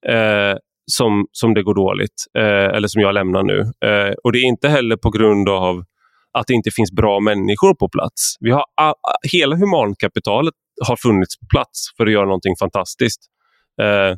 eh, 0.08 0.56
som, 0.90 1.26
som 1.32 1.54
det 1.54 1.62
går 1.62 1.74
dåligt, 1.74 2.24
eh, 2.38 2.76
eller 2.76 2.88
som 2.88 3.02
jag 3.02 3.14
lämnar 3.14 3.42
nu. 3.42 3.60
Eh, 3.60 4.14
och 4.24 4.32
det 4.32 4.38
är 4.38 4.44
inte 4.44 4.68
heller 4.68 4.96
på 4.96 5.10
grund 5.10 5.48
av 5.48 5.84
att 6.38 6.46
det 6.46 6.54
inte 6.54 6.70
finns 6.70 6.92
bra 6.92 7.20
människor 7.20 7.74
på 7.74 7.88
plats. 7.88 8.36
Vi 8.40 8.50
har, 8.50 8.64
hela 9.32 9.56
humankapitalet 9.56 10.54
har 10.86 10.96
funnits 10.96 11.38
på 11.38 11.46
plats 11.46 11.78
för 11.96 12.06
att 12.06 12.12
göra 12.12 12.24
någonting 12.24 12.54
fantastiskt. 12.60 13.20
Eh, 13.82 14.16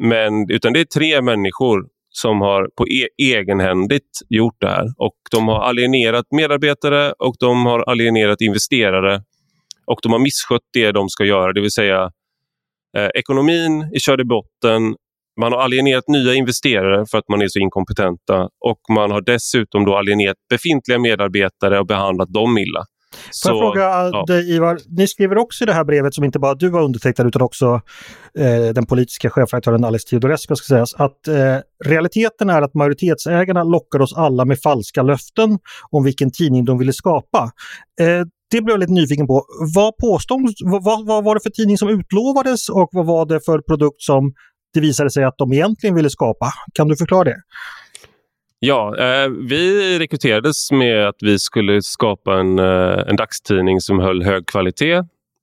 men, 0.00 0.50
utan 0.50 0.72
det 0.72 0.80
är 0.80 0.84
tre 0.84 1.22
människor 1.22 1.86
som 2.10 2.40
har 2.40 2.68
på 2.76 2.88
e 2.88 3.08
egenhändigt 3.22 4.10
gjort 4.28 4.60
det 4.60 4.68
här. 4.68 4.86
Och 4.96 5.16
De 5.30 5.48
har 5.48 5.60
alienerat 5.60 6.26
medarbetare 6.30 7.12
och 7.12 7.34
de 7.38 7.66
har 7.66 7.90
alienerat 7.90 8.40
investerare 8.40 9.22
och 9.86 9.98
de 10.02 10.12
har 10.12 10.18
misskött 10.18 10.62
det 10.72 10.92
de 10.92 11.08
ska 11.08 11.24
göra, 11.24 11.52
det 11.52 11.60
vill 11.60 11.70
säga 11.70 12.10
eh, 12.96 13.08
ekonomin 13.14 13.82
är 13.82 13.98
körd 13.98 14.20
i 14.20 14.24
botten, 14.24 14.96
man 15.40 15.52
har 15.52 15.60
alienerat 15.60 16.04
nya 16.08 16.34
investerare 16.34 17.06
för 17.10 17.18
att 17.18 17.28
man 17.28 17.42
är 17.42 17.48
så 17.48 17.58
inkompetenta 17.58 18.48
och 18.64 18.80
man 18.90 19.10
har 19.10 19.20
dessutom 19.20 19.84
då 19.84 19.96
alienerat 19.96 20.36
befintliga 20.50 20.98
medarbetare 20.98 21.78
och 21.80 21.86
behandlat 21.86 22.32
dem 22.32 22.58
illa. 22.58 22.84
Får 23.42 23.52
jag 23.52 23.60
fråga 23.60 23.80
ja. 24.12 24.24
dig 24.26 24.54
Ivar, 24.54 24.78
ni 24.88 25.06
skriver 25.06 25.38
också 25.38 25.64
i 25.64 25.66
det 25.66 25.72
här 25.72 25.84
brevet 25.84 26.14
som 26.14 26.24
inte 26.24 26.38
bara 26.38 26.54
du 26.54 26.70
har 26.70 26.82
undertecknat 26.82 27.26
utan 27.26 27.42
också 27.42 27.80
eh, 28.38 28.74
den 28.74 28.86
politiska 28.86 29.30
chefredaktören 29.30 29.84
Alice 29.84 30.08
Teodorescu 30.08 30.56
ska 30.56 30.74
sägas, 30.74 30.94
att 30.94 31.28
eh, 31.28 31.34
realiteten 31.84 32.50
är 32.50 32.62
att 32.62 32.74
majoritetsägarna 32.74 33.64
lockar 33.64 34.00
oss 34.00 34.16
alla 34.16 34.44
med 34.44 34.60
falska 34.60 35.02
löften 35.02 35.58
om 35.90 36.04
vilken 36.04 36.30
tidning 36.30 36.64
de 36.64 36.78
ville 36.78 36.92
skapa. 36.92 37.50
Eh, 38.00 38.26
det 38.50 38.60
blev 38.62 38.74
jag 38.74 38.80
lite 38.80 38.92
nyfiken 38.92 39.26
på. 39.26 39.44
Vad 39.74 39.96
påstås, 39.96 40.40
vad, 40.64 41.06
vad 41.06 41.24
var 41.24 41.34
det 41.34 41.40
för 41.40 41.50
tidning 41.50 41.78
som 41.78 41.88
utlovades 41.88 42.68
och 42.68 42.88
vad 42.92 43.06
var 43.06 43.26
det 43.26 43.40
för 43.44 43.58
produkt 43.60 44.02
som 44.02 44.32
det 44.74 44.80
visade 44.80 45.10
sig 45.10 45.24
att 45.24 45.38
de 45.38 45.52
egentligen 45.52 45.94
ville 45.94 46.10
skapa. 46.10 46.52
Kan 46.74 46.88
du 46.88 46.96
förklara 46.96 47.24
det? 47.24 47.36
Ja, 48.60 48.96
eh, 48.98 49.28
vi 49.48 49.98
rekryterades 49.98 50.72
med 50.72 51.08
att 51.08 51.16
vi 51.20 51.38
skulle 51.38 51.82
skapa 51.82 52.40
en, 52.40 52.58
eh, 52.58 53.04
en 53.06 53.16
dagstidning 53.16 53.80
som 53.80 54.00
höll 54.00 54.22
hög 54.24 54.46
kvalitet. 54.46 54.94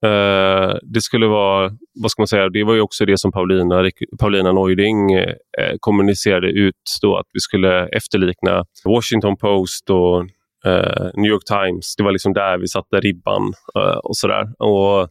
Eh, 0.06 0.76
det 0.84 1.02
skulle 1.02 1.28
vara, 1.28 1.72
vad 2.02 2.12
ska 2.12 2.22
man 2.22 2.28
säga, 2.28 2.50
det 2.50 2.64
var 2.64 2.74
ju 2.74 2.82
också 2.82 3.06
det 3.06 3.20
som 3.20 3.32
Paulina, 3.32 3.92
Paulina 4.20 4.52
Neuding 4.52 5.14
eh, 5.14 5.76
kommunicerade 5.80 6.48
ut 6.48 6.76
då 7.02 7.18
att 7.18 7.26
vi 7.34 7.40
skulle 7.40 7.88
efterlikna 7.88 8.66
Washington 8.86 9.38
Post 9.38 9.90
och 9.90 10.20
eh, 10.66 11.10
New 11.14 11.32
York 11.32 11.46
Times. 11.46 11.96
Det 11.98 12.04
var 12.04 12.12
liksom 12.12 12.34
där 12.34 12.58
vi 12.58 12.68
satte 12.68 13.00
ribban 13.00 13.54
eh, 13.76 13.98
och 13.98 14.18
sådär. 14.18 14.44
Och 14.60 15.10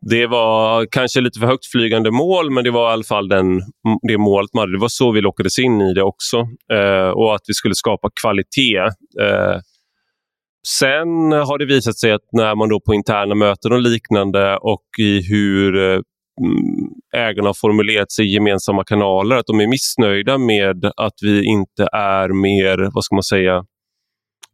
det 0.00 0.26
var 0.26 0.86
kanske 0.90 1.20
lite 1.20 1.40
för 1.40 1.46
högt 1.46 1.66
flygande 1.66 2.10
mål, 2.10 2.50
men 2.50 2.64
det 2.64 2.70
var 2.70 2.90
i 2.90 2.92
alla 2.92 3.04
fall 3.04 3.28
den, 3.28 3.60
det 4.08 4.18
målet 4.18 4.54
man 4.54 4.60
hade. 4.60 4.72
Det 4.72 4.80
var 4.80 4.88
så 4.88 5.12
vi 5.12 5.20
lockades 5.20 5.58
in 5.58 5.80
i 5.80 5.94
det 5.94 6.02
också. 6.02 6.36
Eh, 6.72 7.08
och 7.08 7.34
att 7.34 7.42
vi 7.46 7.54
skulle 7.54 7.74
skapa 7.74 8.08
kvalitet. 8.22 8.78
Eh, 9.20 9.60
sen 10.68 11.32
har 11.32 11.58
det 11.58 11.66
visat 11.66 11.98
sig 11.98 12.12
att 12.12 12.28
när 12.32 12.54
man 12.54 12.68
då 12.68 12.80
på 12.80 12.94
interna 12.94 13.34
möten 13.34 13.72
och 13.72 13.80
liknande 13.80 14.56
och 14.56 14.84
i 14.98 15.22
hur 15.28 15.76
eh, 15.76 16.00
mm, 16.40 16.90
ägarna 17.16 17.48
har 17.48 17.60
formulerat 17.60 18.12
sig 18.12 18.24
i 18.26 18.34
gemensamma 18.34 18.84
kanaler, 18.84 19.36
att 19.36 19.46
de 19.46 19.60
är 19.60 19.66
missnöjda 19.66 20.38
med 20.38 20.84
att 20.96 21.14
vi 21.22 21.44
inte 21.44 21.88
är 21.92 22.28
mer, 22.28 22.90
vad 22.94 23.04
ska 23.04 23.14
man 23.14 23.22
säga, 23.22 23.64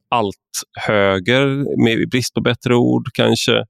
allt 0.08 0.34
höger, 0.86 1.46
med 1.84 2.08
brist 2.08 2.34
på 2.34 2.40
bättre 2.40 2.74
ord 2.74 3.06
kanske. 3.14 3.64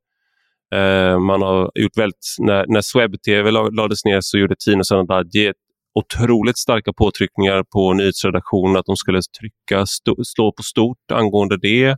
Eh, 0.74 1.18
man 1.18 1.42
har 1.42 1.70
gjort 1.74 1.96
väldigt, 1.96 2.36
när, 2.38 2.64
när 2.68 2.80
Sweb-TV 2.80 3.50
lades 3.50 4.04
ner 4.04 4.20
så 4.20 4.38
gjorde 4.38 4.56
Tino 4.64 4.84
Sanandaji 4.84 5.52
otroligt 5.94 6.58
starka 6.58 6.92
påtryckningar 6.92 7.62
på 7.72 7.92
nyhetsredaktionen 7.92 8.76
att 8.76 8.86
de 8.86 8.96
skulle 8.96 9.20
trycka, 9.40 9.86
stå, 9.86 10.16
slå 10.24 10.52
på 10.52 10.62
stort 10.62 11.10
angående 11.12 11.56
det. 11.56 11.96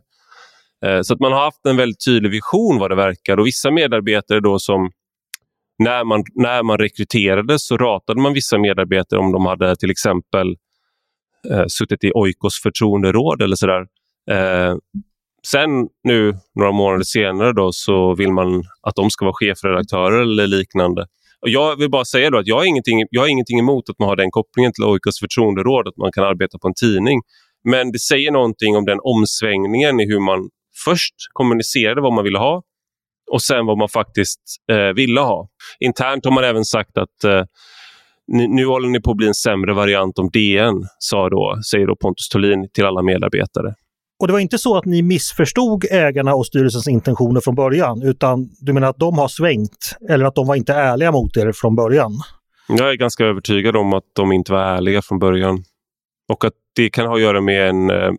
Eh, 0.85 1.01
så 1.01 1.13
att 1.13 1.19
man 1.19 1.31
har 1.31 1.39
haft 1.39 1.65
en 1.65 1.77
väldigt 1.77 2.05
tydlig 2.05 2.31
vision 2.31 2.79
vad 2.79 2.91
det 2.91 2.95
verkar 2.95 3.37
och 3.37 3.45
vissa 3.45 3.71
medarbetare 3.71 4.39
då 4.39 4.59
som 4.59 4.91
när 5.83 6.03
man, 6.03 6.23
när 6.35 6.63
man 6.63 6.77
rekryterades 6.77 7.67
så 7.67 7.77
ratade 7.77 8.21
man 8.21 8.33
vissa 8.33 8.57
medarbetare 8.57 9.19
om 9.19 9.31
de 9.31 9.45
hade 9.45 9.75
till 9.75 9.91
exempel 9.91 10.55
eh, 11.51 11.65
suttit 11.67 12.03
i 12.03 12.11
Oikos 12.11 12.61
förtroenderåd 12.63 13.41
eller 13.41 13.55
sådär. 13.55 13.87
Eh, 14.31 14.75
Sen 15.45 15.69
nu 16.03 16.33
några 16.55 16.71
månader 16.71 17.03
senare 17.03 17.53
då, 17.53 17.71
så 17.71 18.15
vill 18.15 18.31
man 18.31 18.63
att 18.81 18.95
de 18.95 19.09
ska 19.09 19.25
vara 19.25 19.33
chefredaktörer 19.33 20.21
eller 20.21 20.47
liknande. 20.47 21.07
Och 21.41 21.49
jag 21.49 21.75
vill 21.75 21.89
bara 21.89 22.05
säga 22.05 22.29
då 22.29 22.37
att 22.37 22.47
jag 22.47 22.55
har, 22.55 22.65
ingenting, 22.65 23.05
jag 23.09 23.21
har 23.21 23.27
ingenting 23.27 23.59
emot 23.59 23.89
att 23.89 23.99
man 23.99 24.09
har 24.09 24.15
den 24.15 24.31
kopplingen 24.31 24.73
till 24.73 24.83
OIKs 24.83 25.19
förtroenderåd, 25.19 25.87
att 25.87 25.97
man 25.97 26.11
kan 26.11 26.23
arbeta 26.23 26.59
på 26.59 26.67
en 26.67 26.73
tidning. 26.73 27.21
Men 27.63 27.91
det 27.91 27.99
säger 27.99 28.31
någonting 28.31 28.77
om 28.77 28.85
den 28.85 28.99
omsvängningen 29.03 29.99
i 29.99 30.05
hur 30.05 30.19
man 30.19 30.49
först 30.85 31.15
kommunicerade 31.33 32.01
vad 32.01 32.13
man 32.13 32.23
ville 32.23 32.39
ha 32.39 32.63
och 33.31 33.41
sen 33.41 33.65
vad 33.65 33.77
man 33.77 33.89
faktiskt 33.89 34.41
eh, 34.71 34.93
ville 34.95 35.19
ha. 35.19 35.49
Internt 35.79 36.25
har 36.25 36.31
man 36.31 36.43
även 36.43 36.65
sagt 36.65 36.97
att 36.97 37.23
eh, 37.23 37.43
nu, 38.27 38.47
nu 38.47 38.65
håller 38.65 38.89
ni 38.89 39.01
på 39.01 39.11
att 39.11 39.17
bli 39.17 39.27
en 39.27 39.33
sämre 39.33 39.73
variant 39.73 40.19
om 40.19 40.29
DN, 40.33 40.87
sa 40.99 41.29
då, 41.29 41.59
säger 41.71 41.87
då 41.87 41.95
Pontus 41.95 42.29
Tolin 42.29 42.69
till 42.73 42.85
alla 42.85 43.01
medarbetare. 43.01 43.73
Och 44.19 44.27
det 44.27 44.33
var 44.33 44.39
inte 44.39 44.57
så 44.57 44.77
att 44.77 44.85
ni 44.85 45.01
missförstod 45.01 45.85
ägarna 45.91 46.35
och 46.35 46.45
styrelsens 46.45 46.87
intentioner 46.87 47.41
från 47.41 47.55
början, 47.55 48.01
utan 48.01 48.49
du 48.59 48.73
menar 48.73 48.87
att 48.87 48.99
de 48.99 49.17
har 49.17 49.27
svängt 49.27 49.97
eller 50.09 50.25
att 50.25 50.35
de 50.35 50.47
var 50.47 50.55
inte 50.55 50.73
ärliga 50.73 51.11
mot 51.11 51.37
er 51.37 51.51
från 51.51 51.75
början? 51.75 52.11
Jag 52.67 52.89
är 52.89 52.95
ganska 52.95 53.25
övertygad 53.25 53.75
om 53.75 53.93
att 53.93 54.03
de 54.15 54.31
inte 54.31 54.51
var 54.51 54.59
ärliga 54.59 55.01
från 55.01 55.19
början. 55.19 55.63
Och 56.29 56.45
att 56.45 56.53
det 56.75 56.89
kan 56.89 57.07
ha 57.07 57.15
att 57.15 57.21
göra 57.21 57.41
med 57.41 57.69
en 57.69 57.89
eh, 57.89 58.11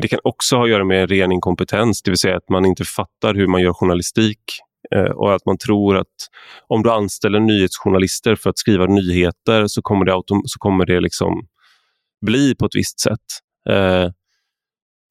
det 0.00 0.08
kan 0.08 0.18
också 0.24 0.56
ha 0.56 0.64
att 0.64 0.70
göra 0.70 0.84
med 0.84 1.02
en 1.02 1.08
ren 1.08 1.32
inkompetens, 1.32 2.02
det 2.02 2.10
vill 2.10 2.18
säga 2.18 2.36
att 2.36 2.48
man 2.48 2.66
inte 2.66 2.84
fattar 2.84 3.34
hur 3.34 3.46
man 3.46 3.62
gör 3.62 3.72
journalistik 3.72 4.40
eh, 4.94 5.10
och 5.10 5.34
att 5.34 5.46
man 5.46 5.58
tror 5.58 5.96
att 5.96 6.14
om 6.68 6.82
du 6.82 6.90
anställer 6.90 7.40
nyhetsjournalister 7.40 8.34
för 8.34 8.50
att 8.50 8.58
skriva 8.58 8.86
nyheter 8.86 9.66
så 9.66 9.82
kommer 9.82 10.04
det, 10.04 10.12
autom 10.12 10.42
så 10.44 10.58
kommer 10.58 10.86
det 10.86 11.00
liksom 11.00 11.46
bli 12.26 12.54
på 12.54 12.66
ett 12.66 12.74
visst 12.74 13.00
sätt. 13.00 13.18
Eh, 13.68 14.10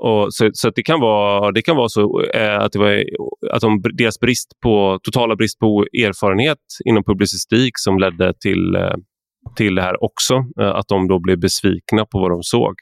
och 0.05 0.33
så, 0.33 0.49
så 0.53 0.69
det, 0.69 0.83
kan 0.83 0.99
vara, 0.99 1.51
det 1.51 1.61
kan 1.61 1.75
vara 1.75 1.89
så 1.89 2.21
eh, 2.33 2.59
att, 2.59 2.71
det 2.71 2.79
var, 2.79 3.03
att 3.51 3.61
de, 3.61 3.81
deras 3.93 4.19
brist 4.19 4.51
på, 4.63 4.99
totala 5.03 5.35
brist 5.35 5.59
på 5.59 5.85
erfarenhet 5.93 6.57
inom 6.85 7.03
publicistik 7.03 7.71
som 7.75 7.97
ledde 7.97 8.33
till, 8.33 8.75
eh, 8.75 8.95
till 9.55 9.75
det 9.75 9.81
här 9.81 10.03
också. 10.03 10.33
Eh, 10.61 10.75
att 10.75 10.87
de 10.87 11.07
då 11.07 11.19
blev 11.19 11.39
besvikna 11.39 12.05
på 12.05 12.19
vad 12.19 12.31
de 12.31 12.43
såg. 12.43 12.73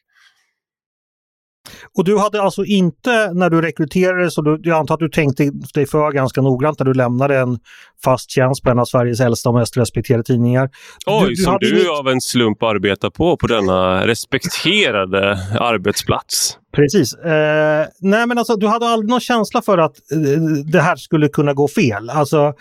Och 1.98 2.06
du 2.06 2.18
hade 2.18 2.42
alltså 2.42 2.66
inte, 2.66 3.34
när 3.34 3.50
du 3.50 3.62
rekryterades, 3.62 4.38
och 4.38 4.44
du, 4.44 4.60
jag 4.64 4.80
antar 4.80 4.94
att 4.94 5.00
du 5.00 5.10
tänkte 5.10 5.52
dig 5.74 5.86
för 5.86 6.12
ganska 6.12 6.42
noggrant 6.42 6.80
när 6.80 6.86
du 6.86 6.94
lämnade 6.94 7.38
en 7.38 7.60
fast 8.04 8.32
tjänst 8.32 8.64
på 8.64 8.70
en 8.70 8.80
av 8.80 8.86
Sveriges 8.86 9.20
äldsta 9.20 9.50
och 9.50 9.56
mest 9.56 9.78
respekterade 9.78 10.24
tidningar. 10.24 10.70
Oj, 11.06 11.24
du, 11.24 11.30
du 11.30 11.36
som 11.36 11.58
du 11.60 11.70
inget... 11.70 12.00
av 12.00 12.08
en 12.08 12.22
slump 12.22 12.64
arbetar 12.64 13.10
på, 13.10 13.38
på 13.38 13.48
denna 13.48 14.08
respekterade 14.08 15.38
arbetsplats. 15.60 16.58
Precis. 16.76 17.14
Eh, 17.14 17.88
nej 18.00 18.28
men 18.28 18.38
alltså 18.38 18.56
du 18.56 18.68
hade 18.68 18.88
aldrig 18.88 19.10
någon 19.10 19.20
känsla 19.20 19.62
för 19.62 19.78
att 19.78 19.96
eh, 20.12 20.42
det 20.66 20.82
här 20.82 20.96
skulle 20.96 21.28
kunna 21.28 21.54
gå 21.54 21.68
fel, 21.68 22.10
alltså 22.10 22.54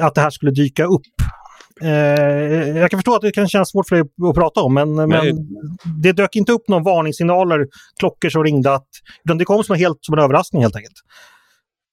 att 0.00 0.14
det 0.14 0.20
här 0.20 0.30
skulle 0.30 0.50
dyka 0.50 0.84
upp 0.84 1.02
Eh, 1.20 1.45
jag 1.80 2.90
kan 2.90 2.98
förstå 2.98 3.14
att 3.14 3.22
det 3.22 3.32
kan 3.32 3.48
kännas 3.48 3.70
svårt 3.70 3.88
för 3.88 3.96
dig 3.96 4.04
att 4.28 4.34
prata 4.34 4.60
om, 4.60 4.74
men, 4.74 4.94
men 4.94 5.36
det 6.02 6.12
dök 6.12 6.36
inte 6.36 6.52
upp 6.52 6.68
några 6.68 6.82
varningssignaler, 6.82 7.66
klockor 8.00 8.28
som 8.28 8.44
ringde, 8.44 8.74
att, 8.74 8.88
utan 9.24 9.38
det 9.38 9.44
kom 9.44 9.64
som 9.64 9.76
helt 9.76 9.98
som 10.00 10.18
en 10.18 10.24
överraskning 10.24 10.62
helt 10.62 10.76
enkelt. 10.76 10.94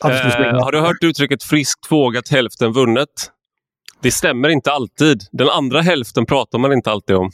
Eh, 0.03 0.63
har 0.63 0.71
du 0.71 0.79
hört 0.79 1.03
uttrycket 1.03 1.43
friskt 1.43 1.91
vågat 1.91 2.29
hälften 2.29 2.71
vunnet? 2.71 3.09
Det 4.01 4.11
stämmer 4.11 4.49
inte 4.49 4.71
alltid. 4.71 5.21
Den 5.31 5.49
andra 5.49 5.81
hälften 5.81 6.25
pratar 6.25 6.59
man 6.59 6.73
inte 6.73 6.91
alltid 6.91 7.15
om. 7.15 7.31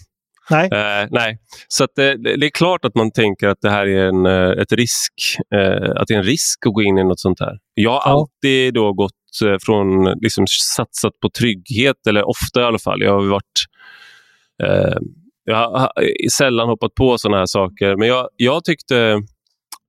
Nej. 0.49 0.69
Eh, 0.73 1.07
nej. 1.11 1.37
Så 1.67 1.83
att 1.83 1.89
det, 1.95 2.37
det, 2.37 2.45
är 2.45 2.49
klart 2.49 2.85
att 2.85 2.95
man 2.95 3.11
tänker 3.11 3.47
att 3.47 3.61
det 3.61 3.69
här 3.69 3.87
är 3.87 4.07
en, 4.07 4.25
eh, 4.25 4.61
ett 4.61 4.71
risk, 4.71 5.13
eh, 5.55 5.91
att 5.95 6.07
det 6.07 6.13
är 6.13 6.17
en 6.17 6.23
risk 6.23 6.65
att 6.67 6.73
gå 6.73 6.81
in 6.81 6.97
i 6.97 7.03
något 7.03 7.19
sånt 7.19 7.39
här. 7.39 7.57
Jag 7.73 7.91
har 7.91 8.01
ja. 8.05 8.11
alltid 8.11 8.73
då 8.73 8.93
gått 8.93 9.11
Eh, 9.45 9.57
från 9.65 10.05
liksom 10.21 10.45
satsat 10.75 11.19
på 11.21 11.29
trygghet, 11.29 12.07
eller 12.07 12.29
ofta 12.29 12.61
i 12.61 12.63
alla 12.63 12.79
fall. 12.79 13.01
Jag 13.01 13.13
har 13.13 13.27
varit 13.27 13.59
eh, 14.63 14.97
jag 15.43 15.55
har 15.55 15.91
sällan 16.31 16.69
hoppat 16.69 16.95
på 16.95 17.17
sådana 17.17 17.37
här 17.37 17.45
saker, 17.45 17.95
men 17.95 18.07
jag, 18.07 18.29
jag 18.35 18.63
tyckte 18.63 18.97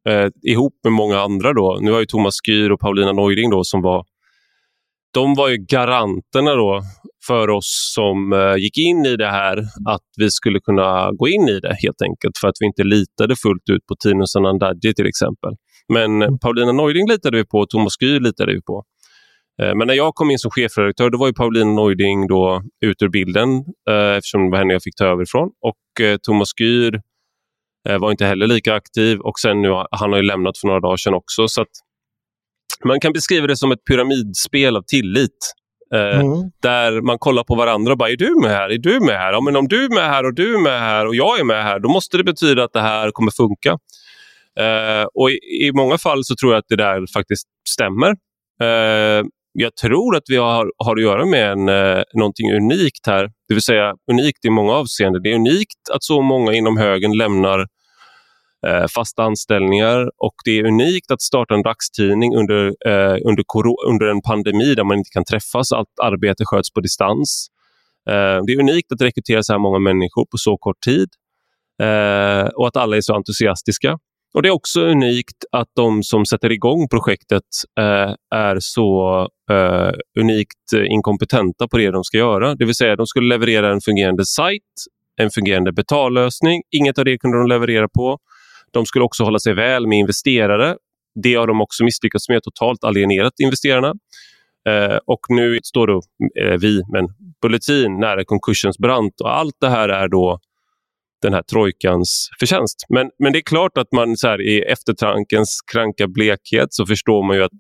eh, 0.09 0.29
ihop 0.43 0.75
med 0.85 0.93
många 0.93 1.21
andra 1.21 1.53
då, 1.53 1.79
nu 1.81 1.93
har 1.93 2.01
ju 2.01 2.07
Thomas 2.07 2.35
Skyr 2.47 2.71
och 2.71 2.81
Paulina 2.81 3.13
Neuding 3.13 3.51
då 3.51 3.65
som 3.65 3.83
var 3.83 4.05
de 5.15 5.35
var 5.35 5.49
ju 5.49 5.57
garanterna 5.57 6.55
då 6.55 6.83
för 7.27 7.51
oss 7.51 7.93
som 7.95 8.33
eh, 8.33 8.57
gick 8.57 8.79
in 8.79 9.07
i 9.07 9.17
det 9.17 9.31
här 9.31 9.59
att 9.89 10.07
vi 10.17 10.31
skulle 10.31 10.61
kunna 10.61 11.13
gå 11.13 11.29
in 11.29 11.49
i 11.49 11.61
det 11.61 11.77
helt 11.83 12.03
enkelt 12.03 12.39
för 12.41 12.49
att 12.49 12.55
vi 12.61 12.67
inte 12.67 12.85
litade 12.85 13.37
fullt 13.37 13.69
ut 13.71 13.87
på 13.87 13.95
Tino 14.05 14.27
Sanandaji 14.27 14.95
till 14.95 15.07
exempel. 15.07 15.53
Men 15.89 16.23
mm. 16.23 16.39
Paulina 16.39 16.73
Neuding 16.73 17.09
litade 17.09 17.37
vi 17.37 17.45
på 17.45 17.59
och 17.59 17.69
Thomas 17.69 17.93
Skyr 18.01 18.21
litade 18.21 18.53
vi 18.53 18.63
på. 18.63 18.85
Eh, 19.63 19.75
men 19.75 19.87
när 19.87 19.95
jag 19.95 20.15
kom 20.15 20.31
in 20.31 20.39
som 20.39 20.51
chefredaktör 20.51 21.11
då 21.11 21.19
var 21.19 21.27
ju 21.27 21.35
Pauline 21.35 21.75
Neuding 21.75 22.27
då 22.27 22.63
ut 22.87 23.03
ur 23.03 23.09
bilden 23.09 23.49
eh, 23.91 24.17
eftersom 24.17 24.45
det 24.45 24.51
var 24.51 24.59
henne 24.59 24.73
jag 24.73 24.83
fick 24.83 24.97
ta 24.97 25.05
över 25.05 25.23
ifrån. 25.23 25.49
Och 25.61 25.77
Thomas 26.23 26.49
Gyr 26.61 27.01
var 28.01 28.11
inte 28.11 28.25
heller 28.25 28.47
lika 28.47 28.75
aktiv 28.75 29.21
och 29.21 29.39
sen 29.39 29.63
nu, 29.63 29.69
han 29.91 30.13
har 30.13 30.17
ju 30.17 30.23
lämnat 30.23 30.59
för 30.59 30.67
några 30.67 30.81
dagar 30.81 30.97
sedan 30.97 31.15
också. 31.15 31.49
Så 31.49 31.65
man 32.85 33.01
kan 33.01 33.13
beskriva 33.13 33.47
det 33.47 33.57
som 33.57 33.73
ett 33.73 33.85
pyramidspel 33.85 34.77
av 34.77 34.83
tillit. 34.83 35.55
Mm. 35.95 36.51
Där 36.63 37.01
man 37.01 37.19
kollar 37.19 37.45
på 37.45 37.55
varandra 37.55 37.93
och 37.93 37.99
bara, 37.99 38.11
är 38.11 38.17
du 38.17 38.41
med 38.43 38.51
här? 38.51 38.71
Är 38.71 38.79
du 38.79 39.01
med 39.01 39.19
här? 39.19 39.33
Ja, 39.33 39.41
men 39.41 39.57
om 39.57 39.69
du 39.69 39.85
är 39.85 39.95
med 39.95 40.09
här 40.09 40.25
och 40.25 40.35
du 40.35 40.55
är 40.55 40.59
med 40.63 40.81
här 40.81 41.07
och 41.07 41.15
jag 41.15 41.41
är 41.41 41.45
med 41.45 41.65
här, 41.65 41.79
då 41.79 41.89
måste 41.89 42.17
det 42.17 42.25
betyda 42.25 42.65
att 42.65 42.73
det 42.73 42.81
här 42.81 43.11
kommer 43.11 43.31
funka. 43.31 43.79
Uh, 44.61 45.07
och 45.15 45.31
i, 45.31 45.67
i, 45.67 45.73
många 45.73 45.99
fall 45.99 46.25
så 46.25 46.35
tror 46.41 46.53
jag 46.53 46.59
att 46.59 46.69
det 46.69 46.77
där 46.77 47.13
faktiskt 47.15 47.47
stämmer. 47.69 48.11
Uh, 48.63 49.27
jag 49.53 49.77
tror 49.77 50.17
att 50.17 50.23
vi 50.29 50.37
har, 50.37 50.73
har 50.85 50.97
att 50.97 51.03
göra 51.03 51.27
med 51.27 51.53
en, 51.53 51.69
eh, 51.69 52.03
någonting 52.15 52.53
unikt 52.53 53.07
här. 53.07 53.31
Det 53.49 53.55
vill 53.55 53.63
säga 53.63 53.95
unikt 54.11 54.45
i 54.45 54.51
många 54.51 54.73
avseenden. 54.73 55.23
Det 55.23 55.31
är 55.31 55.35
unikt 55.35 55.91
att 55.95 56.03
så 56.05 56.23
många 56.23 56.53
inom 56.53 56.77
högen 56.77 57.13
lämnar 57.13 57.67
eh, 58.67 58.87
fasta 58.87 59.23
anställningar 59.23 60.11
och 60.17 60.35
det 60.45 60.59
är 60.59 60.67
unikt 60.67 61.11
att 61.11 61.23
starta 61.23 61.55
en 61.55 61.63
dagstidning 61.63 62.37
under, 62.37 62.67
eh, 62.67 63.19
under, 63.25 63.45
under 63.89 64.07
en 64.07 64.23
pandemi 64.23 64.75
där 64.75 64.85
man 64.85 64.99
inte 64.99 65.11
kan 65.11 65.25
träffas. 65.25 65.73
Allt 65.73 65.89
arbete 66.03 66.45
sköts 66.45 66.73
på 66.73 66.81
distans. 66.81 67.47
Eh, 68.09 68.45
det 68.47 68.53
är 68.53 68.61
unikt 68.61 68.93
att 68.93 69.01
rekrytera 69.01 69.43
så 69.43 69.53
här 69.53 69.59
många 69.59 69.79
människor 69.79 70.25
på 70.25 70.37
så 70.37 70.57
kort 70.57 70.81
tid 70.81 71.09
eh, 71.83 72.49
och 72.57 72.67
att 72.69 72.77
alla 72.77 72.97
är 72.97 73.01
så 73.01 73.15
entusiastiska. 73.15 73.99
Och 74.35 74.43
Det 74.43 74.49
är 74.49 74.53
också 74.53 74.81
unikt 74.81 75.45
att 75.53 75.69
de 75.77 76.03
som 76.03 76.27
sätter 76.27 76.53
igång 76.53 76.89
projektet 76.89 77.43
eh, 77.79 78.15
är 78.35 78.57
så 78.61 79.21
eh, 79.51 79.93
unikt 80.21 80.73
inkompetenta 80.89 81.69
på 81.69 81.79
det 81.79 81.91
de 81.91 82.05
ska 82.05 82.19
göra. 82.19 82.55
Det 82.55 82.65
vill 82.65 82.75
säga, 82.75 82.97
de 82.97 83.07
skulle 83.07 83.29
leverera 83.29 83.73
en 83.73 83.81
fungerande 83.81 84.27
sajt, 84.27 84.63
en 85.17 85.31
fungerande 85.31 85.73
betallösning. 85.73 86.63
Inget 86.71 86.99
av 86.99 87.05
det 87.05 87.19
kunde 87.19 87.39
de 87.39 87.47
leverera 87.49 87.89
på. 87.89 88.19
De 88.73 88.87
skulle 88.87 89.05
också 89.05 89.25
hålla 89.25 89.39
sig 89.39 89.55
väl 89.55 89.87
med 89.87 89.99
investerare. 89.99 90.77
Det 91.23 91.35
har 91.35 91.47
de 91.47 91.61
också 91.61 91.85
misslyckats 91.85 92.29
med, 92.29 92.43
totalt 92.43 92.85
alienerat 92.85 93.33
investerarna. 93.43 93.95
Eh, 94.69 94.99
och 95.07 95.21
nu 95.29 95.59
står 95.63 95.87
då 95.87 96.03
eh, 96.41 96.59
vi, 96.61 96.83
men 96.93 97.07
Bulletin 97.43 98.01
nära 98.01 98.25
konkursens 98.25 98.79
brant 98.79 99.21
och 99.21 99.39
allt 99.39 99.55
det 99.61 99.69
här 99.69 99.89
är 99.89 100.09
då 100.09 100.41
den 101.23 101.35
här 101.35 101.43
trojkans 101.43 102.31
förtjänst. 102.39 102.87
Men, 102.89 103.11
men 103.19 103.33
det 103.33 103.39
är 103.39 103.43
klart 103.43 103.79
att 103.79 103.93
man 103.93 104.17
så 104.17 104.29
här, 104.29 104.41
i 104.41 104.63
eftertankens 104.63 105.61
kranka 105.73 106.09
blekhet 106.09 106.69
så 106.71 106.87
förstår 106.87 107.27
man 107.27 107.37
ju 107.37 107.43
att, 107.43 107.51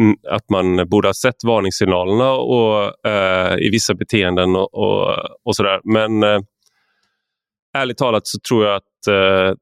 mm, 0.00 0.16
att 0.28 0.50
man 0.50 0.88
borde 0.88 1.08
ha 1.08 1.14
sett 1.14 1.44
varningssignalerna 1.44 2.32
och, 2.32 3.06
eh, 3.06 3.58
i 3.58 3.70
vissa 3.70 3.94
beteenden 3.94 4.56
och, 4.56 4.74
och, 4.74 5.16
och 5.44 5.56
sådär. 5.56 5.80
Men 5.84 6.22
eh, 6.22 6.40
ärligt 7.78 7.98
talat 7.98 8.26
så 8.26 8.38
tror 8.48 8.66
jag 8.66 8.76
att 8.76 9.06
eh, 9.08 9.56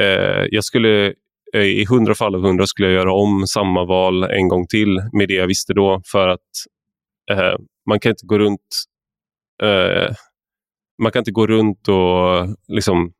eh, 0.00 0.46
jag 0.50 0.64
skulle 0.64 1.14
eh, 1.54 1.62
i 1.62 1.84
hundra 1.88 2.14
fall 2.14 2.34
av 2.34 2.42
hundra 2.42 2.66
skulle 2.66 2.88
jag 2.88 2.94
göra 2.94 3.14
om 3.14 3.46
samma 3.46 3.84
val 3.84 4.24
en 4.24 4.48
gång 4.48 4.66
till 4.66 5.02
med 5.12 5.28
det 5.28 5.34
jag 5.34 5.46
visste 5.46 5.72
då. 5.72 6.02
För 6.12 6.28
att 6.28 6.50
eh, 7.30 7.54
man 7.86 8.00
kan 8.00 8.10
inte 8.10 8.26
gå 8.26 8.38
runt 8.38 8.60
eh, 9.62 10.14
man 11.02 11.12
kan 11.12 11.20
inte 11.20 11.30
gå 11.30 11.46
runt 11.46 11.88
och 11.88 12.56
liksom 12.68 13.12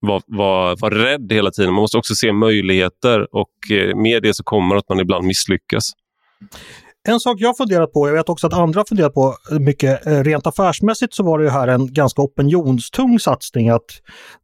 vara 0.00 0.20
var, 0.26 0.76
var 0.80 0.90
rädd 0.90 1.32
hela 1.32 1.50
tiden. 1.50 1.72
Man 1.72 1.80
måste 1.82 1.98
också 1.98 2.14
se 2.14 2.32
möjligheter 2.32 3.34
och 3.34 3.70
eh, 3.70 3.96
med 3.96 4.22
det 4.22 4.34
så 4.34 4.44
kommer 4.44 4.76
att 4.76 4.88
man 4.88 5.00
ibland 5.00 5.26
misslyckas. 5.26 5.92
En 7.08 7.20
sak 7.20 7.36
jag 7.40 7.56
funderat 7.56 7.92
på, 7.92 8.08
jag 8.08 8.14
vet 8.14 8.28
också 8.28 8.46
att 8.46 8.52
andra 8.52 8.84
funderat 8.88 9.14
på 9.14 9.36
eh, 9.50 9.58
mycket, 9.58 10.06
eh, 10.06 10.22
rent 10.24 10.46
affärsmässigt 10.46 11.14
så 11.14 11.22
var 11.22 11.38
det 11.38 11.44
ju 11.44 11.50
här 11.50 11.68
en 11.68 11.92
ganska 11.92 12.22
opinionstung 12.22 13.18
satsning. 13.18 13.68
Att 13.68 13.84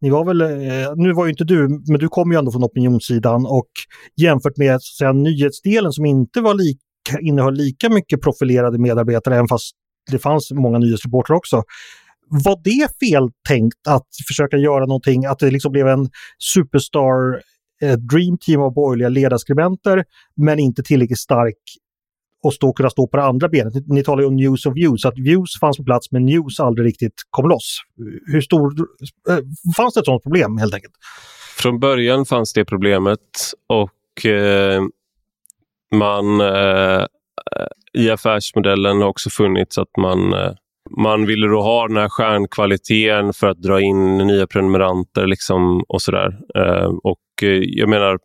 ni 0.01 0.11
var 0.11 0.25
väl, 0.25 0.41
eh, 0.41 0.95
nu 0.97 1.13
var 1.13 1.25
ju 1.25 1.31
inte 1.31 1.45
du, 1.45 1.69
men 1.69 1.99
du 1.99 2.09
kom 2.09 2.33
ju 2.33 2.39
ändå 2.39 2.53
från 2.53 2.65
opinionssidan 2.65 3.47
och 3.47 3.69
jämfört 4.17 4.57
med 4.57 4.71
så 4.71 4.75
att 4.75 4.97
säga, 4.99 5.13
nyhetsdelen 5.13 5.93
som 5.93 6.07
inte 6.07 6.41
var 6.41 6.55
lika, 6.55 7.21
innehöll 7.21 7.55
lika 7.55 7.89
mycket 7.89 8.23
profilerade 8.23 8.79
medarbetare, 8.79 9.35
även 9.35 9.49
fast 9.49 9.73
det 10.11 10.19
fanns 10.19 10.51
många 10.53 10.79
nyhetsreportrar 10.79 11.37
också. 11.37 11.63
Var 12.31 12.61
det 12.65 12.99
fel 13.01 13.31
tänkt 13.49 13.87
att 13.89 14.07
försöka 14.29 14.57
göra 14.57 14.87
någonting, 14.87 15.27
att 15.27 15.39
det 15.39 15.51
liksom 15.51 15.73
blev 15.73 15.89
en 15.89 16.09
superstar-dreamteam 16.55 18.07
dream 18.11 18.39
team 18.39 18.61
av 18.61 18.75
borgerliga 18.75 19.09
ledarskribenter, 19.09 20.05
men 20.37 20.59
inte 20.59 20.83
tillräckligt 20.83 21.19
stark 21.19 21.57
och 22.43 22.55
stå, 22.55 22.73
kunna 22.73 22.91
stå 22.91 23.07
på 23.07 23.17
det 23.17 23.25
andra 23.25 23.49
benet. 23.49 23.75
Ni, 23.75 23.85
ni 23.87 24.05
talar 24.05 24.23
ju 24.23 24.29
om 24.29 24.37
news 24.37 24.67
of 24.67 24.75
views, 24.77 25.05
att 25.05 25.19
views 25.19 25.61
fanns 25.61 25.77
på 25.77 25.85
plats 25.85 26.11
men 26.11 26.27
news 26.27 26.61
aldrig 26.61 26.87
riktigt 26.87 27.15
kom 27.31 27.49
loss. 27.49 27.81
Hur 28.27 28.41
stor, 28.41 28.75
eh, 29.29 29.39
fanns 29.77 29.95
det 29.95 30.01
ett 30.01 30.07
sådant 30.07 30.23
problem 30.23 30.59
helt 30.59 30.75
enkelt? 30.75 30.95
Från 31.59 31.81
början 31.81 32.27
fanns 32.27 32.53
det 32.53 32.65
problemet 32.65 33.21
och 33.67 34.27
eh, 34.27 34.83
man 35.95 36.41
eh, 36.41 37.07
i 37.93 38.11
affärsmodellen 38.11 39.01
har 39.01 39.09
också 39.09 39.31
funnits 39.31 39.79
att 39.79 39.97
man 39.97 40.33
eh, 40.33 40.53
man 40.97 41.27
ville 41.27 41.47
då 41.47 41.63
ha 41.63 41.89
den 41.89 41.97
här 41.97 42.09
stjärnkvaliteten 42.09 43.33
för 43.33 43.47
att 43.47 43.63
dra 43.63 43.81
in 43.81 44.19
nya 44.19 44.47
prenumeranter 44.47 45.27
liksom 45.27 45.83
och 45.89 46.03
sådär. 46.03 46.39
Eh, 46.55 46.91
och 47.03 47.43
eh, 47.43 47.63
jag 47.63 47.89
menar, 47.89 48.19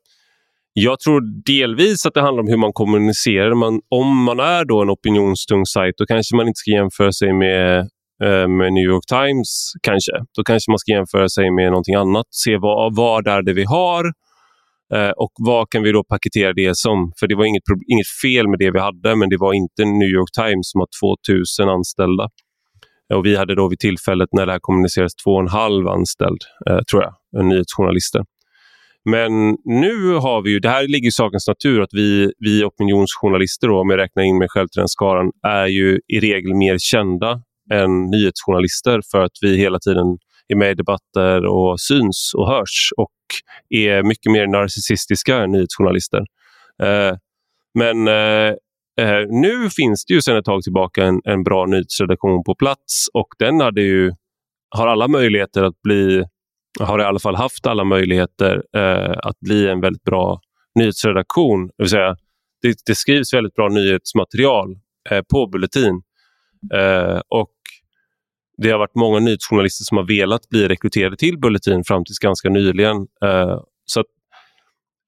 jag 0.73 0.99
tror 0.99 1.43
delvis 1.45 2.05
att 2.05 2.13
det 2.13 2.21
handlar 2.21 2.43
om 2.43 2.49
hur 2.49 2.57
man 2.57 2.73
kommunicerar. 2.73 3.55
Man, 3.55 3.81
om 3.89 4.23
man 4.23 4.39
är 4.39 4.65
då 4.65 4.81
en 4.81 4.89
opinionstung 4.89 5.65
sajt 5.65 5.95
då 5.97 6.05
kanske 6.05 6.35
man 6.35 6.47
inte 6.47 6.57
ska 6.57 6.71
jämföra 6.71 7.11
sig 7.11 7.33
med, 7.33 7.79
eh, 8.23 8.47
med 8.47 8.73
New 8.73 8.83
York 8.83 9.05
Times. 9.07 9.71
kanske. 9.81 10.11
Då 10.37 10.43
kanske 10.43 10.71
man 10.71 10.79
ska 10.79 10.91
jämföra 10.91 11.29
sig 11.29 11.51
med 11.51 11.71
någonting 11.71 11.95
annat. 11.95 12.25
Se 12.29 12.57
vad, 12.57 12.95
vad 12.95 13.27
är 13.27 13.41
det 13.41 13.53
vi 13.53 13.63
har 13.63 14.05
eh, 14.93 15.09
och 15.09 15.31
vad 15.37 15.69
kan 15.69 15.83
vi 15.83 15.91
då 15.91 16.03
paketera 16.03 16.53
det 16.53 16.77
som. 16.77 17.11
För 17.19 17.27
det 17.27 17.35
var 17.35 17.45
inget, 17.45 17.63
inget 17.87 18.11
fel 18.23 18.47
med 18.47 18.59
det 18.59 18.71
vi 18.71 18.79
hade 18.79 19.15
men 19.15 19.29
det 19.29 19.37
var 19.37 19.53
inte 19.53 19.85
New 19.85 20.09
York 20.09 20.31
Times 20.41 20.71
som 20.71 20.79
har 20.79 20.87
2000 21.27 21.69
anställda. 21.69 22.29
Och 23.13 23.25
vi 23.25 23.35
hade 23.35 23.55
då 23.55 23.67
vid 23.69 23.79
tillfället 23.79 24.29
när 24.31 24.45
det 24.45 24.51
här 24.51 24.59
kommunicerades 24.59 25.15
två 25.15 25.31
och 25.31 25.41
en 25.41 25.47
halv 25.47 25.87
anställd, 25.87 26.41
eh, 26.69 26.79
tror 26.91 27.03
jag, 27.03 27.45
nyhetsjournalister. 27.45 28.21
Men 29.09 29.57
nu 29.65 30.13
har 30.13 30.41
vi 30.41 30.51
ju, 30.51 30.59
det 30.59 30.69
här 30.69 30.87
ligger 30.87 31.07
i 31.07 31.11
sakens 31.11 31.47
natur 31.47 31.81
att 31.81 31.93
vi, 31.93 32.31
vi 32.39 32.63
opinionsjournalister, 32.63 33.67
då, 33.67 33.81
om 33.81 33.89
jag 33.89 33.97
räknar 33.97 34.23
in 34.23 34.37
mig 34.37 34.47
själv 34.49 34.67
till 34.67 34.79
den 34.79 34.87
skaran, 34.87 35.31
är 35.47 35.67
ju 35.67 35.99
i 36.07 36.19
regel 36.19 36.53
mer 36.53 36.77
kända 36.77 37.41
än 37.71 38.09
nyhetsjournalister 38.09 39.01
för 39.11 39.21
att 39.21 39.31
vi 39.41 39.57
hela 39.57 39.79
tiden 39.79 40.17
är 40.47 40.55
med 40.55 40.71
i 40.71 40.75
debatter 40.75 41.45
och 41.45 41.79
syns 41.79 42.31
och 42.37 42.47
hörs 42.47 42.89
och 42.97 43.11
är 43.69 44.03
mycket 44.03 44.31
mer 44.31 44.47
narcissistiska 44.47 45.37
än 45.37 45.51
nyhetsjournalister. 45.51 46.19
Eh, 46.83 47.17
men 47.73 48.07
eh, 48.07 48.53
eh, 49.01 49.27
nu 49.29 49.69
finns 49.69 50.05
det 50.05 50.13
ju 50.13 50.21
sedan 50.21 50.37
ett 50.37 50.45
tag 50.45 50.63
tillbaka 50.63 51.05
en, 51.05 51.21
en 51.23 51.43
bra 51.43 51.65
nyhetsredaktion 51.65 52.43
på 52.43 52.55
plats 52.55 53.07
och 53.13 53.27
den 53.39 53.59
hade 53.59 53.81
ju, 53.81 54.11
har 54.75 54.87
alla 54.87 55.07
möjligheter 55.07 55.63
att 55.63 55.81
bli 55.81 56.23
har 56.79 56.99
i 56.99 57.03
alla 57.03 57.19
fall 57.19 57.35
haft 57.35 57.67
alla 57.67 57.83
möjligheter 57.83 58.63
eh, 58.75 59.17
att 59.17 59.39
bli 59.39 59.67
en 59.67 59.81
väldigt 59.81 60.03
bra 60.03 60.41
nyhetsredaktion. 60.75 61.67
Det, 61.67 61.73
vill 61.77 61.89
säga, 61.89 62.15
det, 62.61 62.77
det 62.85 62.95
skrivs 62.95 63.33
väldigt 63.33 63.53
bra 63.53 63.69
nyhetsmaterial 63.69 64.75
eh, 65.09 65.21
på 65.21 65.47
Bulletin. 65.47 66.01
Eh, 66.73 67.21
och 67.29 67.53
det 68.57 68.69
har 68.69 68.79
varit 68.79 68.95
många 68.95 69.19
nyhetsjournalister 69.19 69.83
som 69.83 69.97
har 69.97 70.07
velat 70.07 70.49
bli 70.49 70.67
rekryterade 70.67 71.17
till 71.17 71.39
Bulletin 71.39 71.83
fram 71.83 72.05
tills 72.05 72.19
ganska 72.19 72.49
nyligen. 72.49 72.97
Eh, 73.25 73.59
så 73.85 73.99
att, 73.99 74.05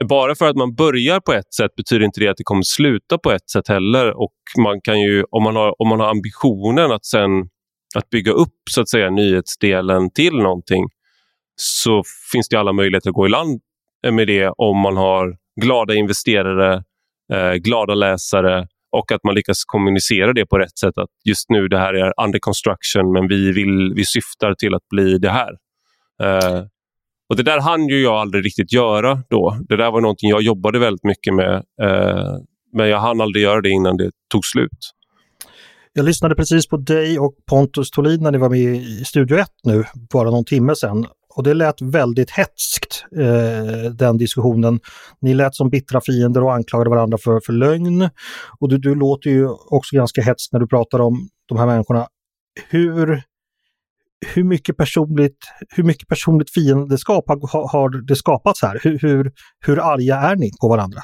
bara 0.10 0.36
för 0.36 0.50
att 0.50 0.56
man 0.56 0.76
börjar 0.76 1.20
på 1.20 1.34
ett 1.34 1.54
sätt 1.54 1.76
betyder 1.76 2.06
inte 2.06 2.20
det 2.20 2.28
att 2.28 2.38
det 2.38 2.44
kommer 2.44 2.64
sluta 2.64 3.18
på 3.18 3.32
ett 3.32 3.50
sätt 3.50 3.68
heller. 3.68 4.12
Och 4.12 4.34
man 4.58 4.82
kan 4.82 5.02
ju, 5.02 5.24
om, 5.32 5.44
man 5.44 5.56
har, 5.56 5.82
om 5.82 5.88
man 5.88 6.00
har 6.00 6.10
ambitionen 6.10 6.92
att 6.92 7.06
sen 7.06 7.30
att 7.96 8.10
bygga 8.10 8.32
upp 8.32 8.60
så 8.72 8.82
att 8.82 8.90
säga 8.90 9.10
nyhetsdelen 9.10 10.12
till 10.12 10.34
någonting 10.34 10.86
så 11.56 12.04
finns 12.32 12.50
det 12.50 12.60
alla 12.60 12.74
möjligheter 12.74 13.10
att 13.10 13.16
gå 13.16 13.26
i 13.26 13.30
land 13.30 13.62
eh, 14.06 14.12
med 14.12 14.28
det 14.28 14.50
om 14.58 14.78
man 14.78 14.98
har 14.98 15.38
glada 15.62 15.94
investerare, 15.94 16.84
eh, 17.34 17.54
glada 17.54 17.96
läsare 17.96 18.68
och 18.92 19.12
att 19.12 19.24
man 19.24 19.36
lyckas 19.36 19.64
kommunicera 19.66 20.34
det 20.34 20.46
på 20.46 20.58
rätt 20.58 20.78
sätt. 20.78 20.98
Att 20.98 21.10
just 21.26 21.50
nu 21.50 21.68
det 21.68 21.78
här 21.78 21.94
är 21.94 22.14
under 22.26 22.40
construction 22.40 23.12
men 23.14 23.28
vi, 23.28 23.52
vill, 23.52 23.94
vi 23.96 24.06
syftar 24.06 24.54
till 24.54 24.74
att 24.74 24.88
bli 24.90 25.18
det 25.18 25.30
här. 25.30 25.52
Eh, 26.24 26.66
och 27.30 27.36
Det 27.36 27.44
där 27.44 27.60
hann 27.60 27.88
ju 27.88 28.02
jag 28.02 28.14
aldrig 28.14 28.46
riktigt 28.46 28.74
göra 28.74 29.24
då. 29.30 29.58
Det 29.70 29.76
där 29.76 29.92
var 29.92 30.02
någonting 30.02 30.30
jag 30.30 30.42
jobbade 30.42 30.80
väldigt 30.80 31.04
mycket 31.04 31.34
med. 31.34 31.56
Eh, 31.82 32.34
men 32.74 32.90
jag 32.90 33.00
hann 33.00 33.22
aldrig 33.22 33.44
göra 33.44 33.62
det 33.62 33.70
innan 33.70 33.98
det 33.98 34.12
tog 34.32 34.46
slut. 34.46 34.92
Jag 35.94 36.06
lyssnade 36.06 36.36
precis 36.36 36.68
på 36.68 36.78
dig 36.78 37.20
och 37.20 37.36
Pontus 37.50 37.92
Tolin 37.92 38.24
när 38.24 38.32
ni 38.32 38.38
var 38.38 38.50
med 38.50 38.60
i 38.60 39.04
Studio 39.06 39.38
1 39.38 39.48
nu, 39.64 39.84
bara 40.14 40.32
någon 40.32 40.46
timme 40.46 40.76
sedan. 40.76 41.06
Och 41.36 41.44
det 41.44 41.54
lät 41.54 41.82
väldigt 41.82 42.32
hetskt, 42.32 43.06
eh, 43.18 43.92
den 43.92 44.18
diskussionen. 44.18 44.80
Ni 45.22 45.34
lät 45.34 45.56
som 45.56 45.70
bittra 45.70 46.02
fiender 46.02 46.44
och 46.44 46.54
anklagade 46.54 46.90
varandra 46.90 47.18
för, 47.18 47.40
för 47.46 47.54
lögn. 47.54 48.10
Och 48.60 48.70
du, 48.70 48.78
du 48.78 48.96
låter 48.96 49.30
ju 49.30 49.48
också 49.50 49.96
ganska 49.96 50.22
hetskt 50.22 50.54
när 50.54 50.60
du 50.60 50.68
pratar 50.68 51.00
om 51.00 51.30
de 51.46 51.58
här 51.58 51.66
människorna. 51.66 52.08
Hur, 52.70 53.22
hur, 54.34 54.44
mycket, 54.44 54.78
personligt, 54.78 55.38
hur 55.70 55.84
mycket 55.84 56.08
personligt 56.08 56.54
fiendeskap 56.54 57.26
har, 57.28 57.72
har 57.72 58.08
det 58.08 58.16
skapats 58.16 58.62
här? 58.62 58.80
Hur, 58.84 59.00
hur, 59.00 59.32
hur 59.66 59.94
arga 59.94 60.16
är 60.16 60.36
ni 60.36 60.52
på 60.62 60.70
varandra? 60.70 61.02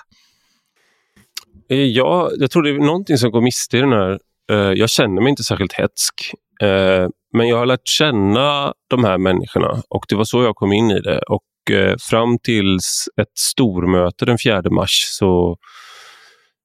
Eh, 1.70 1.78
ja, 1.78 2.32
jag 2.38 2.52
tror 2.52 2.64
det 2.64 2.70
är 2.70 2.80
någonting 2.80 3.18
som 3.18 3.32
går 3.32 3.42
miste 3.42 3.78
i 3.78 3.80
den 3.80 3.92
här. 3.92 4.20
Eh, 4.52 4.58
jag 4.58 4.90
känner 4.90 5.22
mig 5.22 5.30
inte 5.30 5.44
särskilt 5.44 5.74
hetsk. 5.74 6.14
Eh, 6.62 7.08
men 7.34 7.48
jag 7.48 7.58
har 7.58 7.66
lärt 7.66 7.88
känna 7.88 8.74
de 8.90 9.04
här 9.04 9.18
människorna 9.18 9.82
och 9.90 10.06
det 10.10 10.16
var 10.16 10.24
så 10.24 10.44
jag 10.44 10.56
kom 10.56 10.74
in 10.74 10.92
i 10.92 11.00
det. 11.00 11.20
Och 11.20 11.76
eh, 11.76 11.96
fram 12.10 12.38
tills 12.40 13.06
ett 13.22 13.38
stormöte 13.40 14.26
den 14.26 14.38
4 14.46 14.62
mars 14.72 15.04
så 15.20 15.58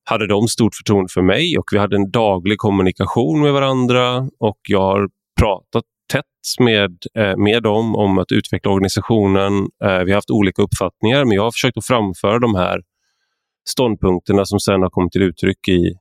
hade 0.05 0.27
de 0.27 0.49
stort 0.49 0.75
förtroende 0.75 1.09
för 1.15 1.23
mig 1.23 1.59
och 1.59 1.65
vi 1.73 1.79
hade 1.79 1.97
en 1.97 2.11
daglig 2.11 2.59
kommunikation 2.59 3.43
med 3.43 3.53
varandra 3.53 4.29
och 4.39 4.59
jag 4.69 4.81
har 4.81 5.09
pratat 5.41 5.85
tätt 6.13 6.25
med, 6.61 6.97
eh, 7.19 7.37
med 7.37 7.63
dem 7.63 7.97
om 7.97 8.19
att 8.19 8.33
utveckla 8.33 8.71
organisationen. 8.71 9.69
Vi 9.81 10.11
har 10.11 10.15
haft 10.15 10.31
olika 10.31 10.63
uppfattningar 10.63 11.25
men 11.25 11.33
jag 11.33 11.43
har 11.43 11.51
försökt 11.51 11.77
att 11.77 11.87
framföra 11.87 12.39
de 12.39 12.55
här 12.55 12.81
ståndpunkterna 13.69 14.45
som 14.45 14.61
sen 14.61 14.83
har 14.83 14.91
kommit 14.91 15.13
till 15.13 15.23
uttryck 15.23 15.69
i 15.69 15.95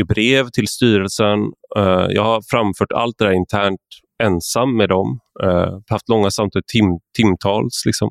i 0.00 0.04
brev 0.04 0.48
till 0.48 0.68
styrelsen. 0.68 1.38
Uh, 1.78 2.06
jag 2.08 2.22
har 2.22 2.42
framfört 2.50 2.92
allt 2.92 3.18
det 3.18 3.24
där 3.24 3.32
internt 3.32 3.80
ensam 4.22 4.76
med 4.76 4.88
dem. 4.88 5.20
Uh, 5.44 5.78
haft 5.88 6.08
långa 6.08 6.30
samtal, 6.30 6.62
tim, 6.72 6.84
timtals. 7.16 7.82
Liksom. 7.86 8.08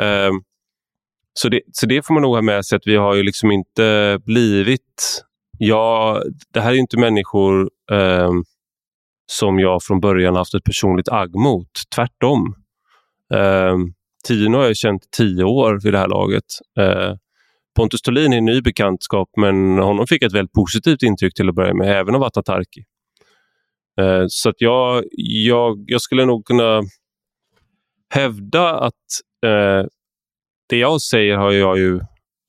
Uh, 0.00 0.38
så, 1.32 1.48
det, 1.48 1.60
så 1.72 1.86
det 1.86 2.06
får 2.06 2.14
man 2.14 2.22
nog 2.22 2.34
ha 2.34 2.42
med 2.42 2.64
sig 2.64 2.76
att 2.76 2.86
vi 2.86 2.96
har 2.96 3.14
ju 3.14 3.22
liksom 3.22 3.50
inte 3.50 4.18
blivit... 4.24 5.24
Ja, 5.58 6.22
det 6.54 6.60
här 6.60 6.70
är 6.70 6.76
inte 6.76 6.98
människor 6.98 7.70
ehm, 7.92 8.44
som 9.32 9.58
jag 9.58 9.82
från 9.82 10.00
början 10.00 10.36
haft 10.36 10.54
ett 10.54 10.64
personligt 10.64 11.08
agg 11.08 11.34
mot. 11.34 11.70
Tvärtom. 11.94 12.54
Ehm, 13.34 13.92
Tino 14.28 14.56
har 14.56 14.64
jag 14.64 14.76
känt 14.76 15.02
tio 15.16 15.44
år 15.44 15.80
vid 15.82 15.92
det 15.92 15.98
här 15.98 16.08
laget. 16.08 16.44
Eh, 16.78 17.14
Pontus 17.76 18.02
Thulin 18.02 18.32
är 18.32 18.38
en 18.38 18.44
ny 18.44 18.60
bekantskap 18.62 19.28
men 19.36 19.78
honom 19.78 20.06
fick 20.06 20.22
ett 20.22 20.34
väldigt 20.34 20.52
positivt 20.52 21.02
intryck 21.02 21.34
till 21.34 21.48
att 21.48 21.54
börja 21.54 21.74
med, 21.74 22.00
även 22.00 22.14
av 22.14 22.22
Atatarki. 22.22 22.84
Eh, 24.00 24.24
så 24.28 24.48
att 24.48 24.60
jag, 24.60 25.04
jag, 25.46 25.84
jag 25.86 26.00
skulle 26.00 26.24
nog 26.24 26.44
kunna 26.44 26.82
hävda 28.14 28.80
att 28.80 28.94
eh, 29.46 29.86
det 30.68 30.76
jag 30.76 31.00
säger 31.00 31.36
har 31.36 31.52
jag 31.52 31.78
ju... 31.78 31.96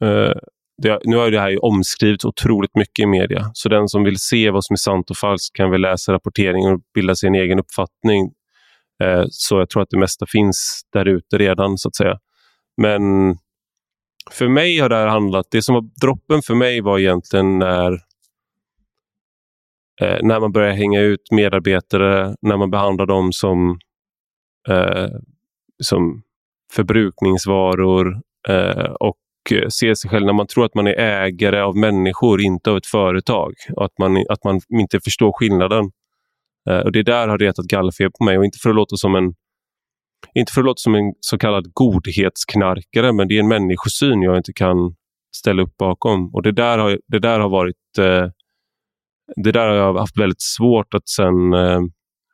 Eh, 0.03 0.33
det, 0.81 0.99
nu 1.03 1.15
har 1.15 1.31
det 1.31 1.39
här 1.39 1.49
ju 1.49 1.57
omskrivits 1.57 2.25
otroligt 2.25 2.75
mycket 2.75 3.03
i 3.03 3.05
media. 3.05 3.51
Så 3.53 3.69
den 3.69 3.87
som 3.87 4.03
vill 4.03 4.19
se 4.19 4.49
vad 4.49 4.65
som 4.65 4.73
är 4.73 4.77
sant 4.77 5.09
och 5.09 5.17
falskt 5.17 5.55
kan 5.55 5.71
väl 5.71 5.81
läsa 5.81 6.13
rapporteringen 6.13 6.73
och 6.73 6.81
bilda 6.93 7.15
sig 7.15 7.27
en 7.27 7.35
egen 7.35 7.59
uppfattning. 7.59 8.31
Eh, 9.03 9.23
så 9.29 9.59
jag 9.59 9.69
tror 9.69 9.83
att 9.83 9.89
det 9.89 9.99
mesta 9.99 10.25
finns 10.25 10.81
där 10.93 11.05
ute 11.05 11.37
redan, 11.37 11.77
så 11.77 11.87
att 11.87 11.95
säga. 11.95 12.19
Men 12.81 13.01
för 14.31 14.47
mig 14.47 14.79
har 14.79 14.89
det 14.89 14.95
här 14.95 15.07
handlat... 15.07 15.45
Det 15.51 15.61
som 15.61 15.75
var 15.75 15.89
droppen 16.01 16.41
för 16.41 16.55
mig 16.55 16.81
var 16.81 16.99
egentligen 16.99 17.59
när 17.59 17.91
eh, 20.01 20.19
när 20.21 20.39
man 20.39 20.51
börjar 20.51 20.73
hänga 20.73 21.01
ut 21.01 21.31
medarbetare, 21.31 22.35
när 22.41 22.57
man 22.57 22.71
behandlar 22.71 23.05
dem 23.05 23.33
som, 23.33 23.79
eh, 24.69 25.09
som 25.83 26.21
förbrukningsvaror 26.73 28.21
eh, 28.49 28.91
och 28.99 29.17
ser 29.69 29.93
sig 29.93 30.09
själv 30.09 30.25
när 30.25 30.33
man 30.33 30.47
tror 30.47 30.65
att 30.65 30.75
man 30.75 30.87
är 30.87 30.93
ägare 30.93 31.61
av 31.61 31.77
människor, 31.77 32.41
inte 32.41 32.71
av 32.71 32.77
ett 32.77 32.85
företag. 32.85 33.53
Och 33.75 33.85
att 33.85 33.97
man, 33.99 34.17
att 34.29 34.43
man 34.43 34.61
inte 34.69 34.99
förstår 34.99 35.33
skillnaden. 35.33 35.91
Eh, 36.69 36.79
och 36.79 36.91
Det 36.91 37.03
där 37.03 37.27
har 37.27 37.37
retat 37.37 37.65
gallfeber 37.65 38.11
på 38.17 38.23
mig 38.23 38.37
och 38.37 38.45
inte 38.45 38.59
för 38.59 38.69
att 38.69 38.75
låta 38.75 38.95
som 38.95 39.15
en 39.15 39.33
inte 40.33 40.53
för 40.53 40.61
att 40.61 40.65
låta 40.65 40.79
som 40.79 40.95
en 40.95 41.13
så 41.19 41.37
kallad 41.37 41.73
godhetsknarkare, 41.73 43.13
men 43.13 43.27
det 43.27 43.35
är 43.35 43.39
en 43.39 43.47
människosyn 43.47 44.21
jag 44.21 44.37
inte 44.37 44.53
kan 44.53 44.95
ställa 45.35 45.63
upp 45.63 45.77
bakom. 45.77 46.35
Och 46.35 46.43
Det 46.43 46.51
där 46.51 46.77
har, 46.77 46.99
det 47.07 47.19
där 47.19 47.39
har 47.39 47.49
varit 47.49 47.97
eh, 47.99 48.27
det 49.35 49.51
där 49.51 49.67
har 49.67 49.75
jag 49.75 49.93
haft 49.93 50.17
väldigt 50.17 50.41
svårt 50.41 50.93
att 50.93 51.09
sen 51.09 51.53
eh, 51.53 51.81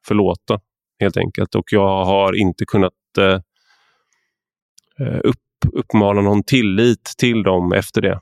förlåta 0.07 0.59
helt 0.99 1.17
enkelt. 1.17 1.55
Och 1.55 1.65
jag 1.71 2.05
har 2.05 2.33
inte 2.33 2.65
kunnat 2.65 2.93
eh, 3.19 3.39
eh 4.99 5.19
upp, 5.23 5.73
uppmana 5.73 6.21
någon 6.21 6.43
tillit 6.43 7.13
till 7.17 7.43
dem 7.43 7.73
efter 7.73 8.01
det. 8.01 8.19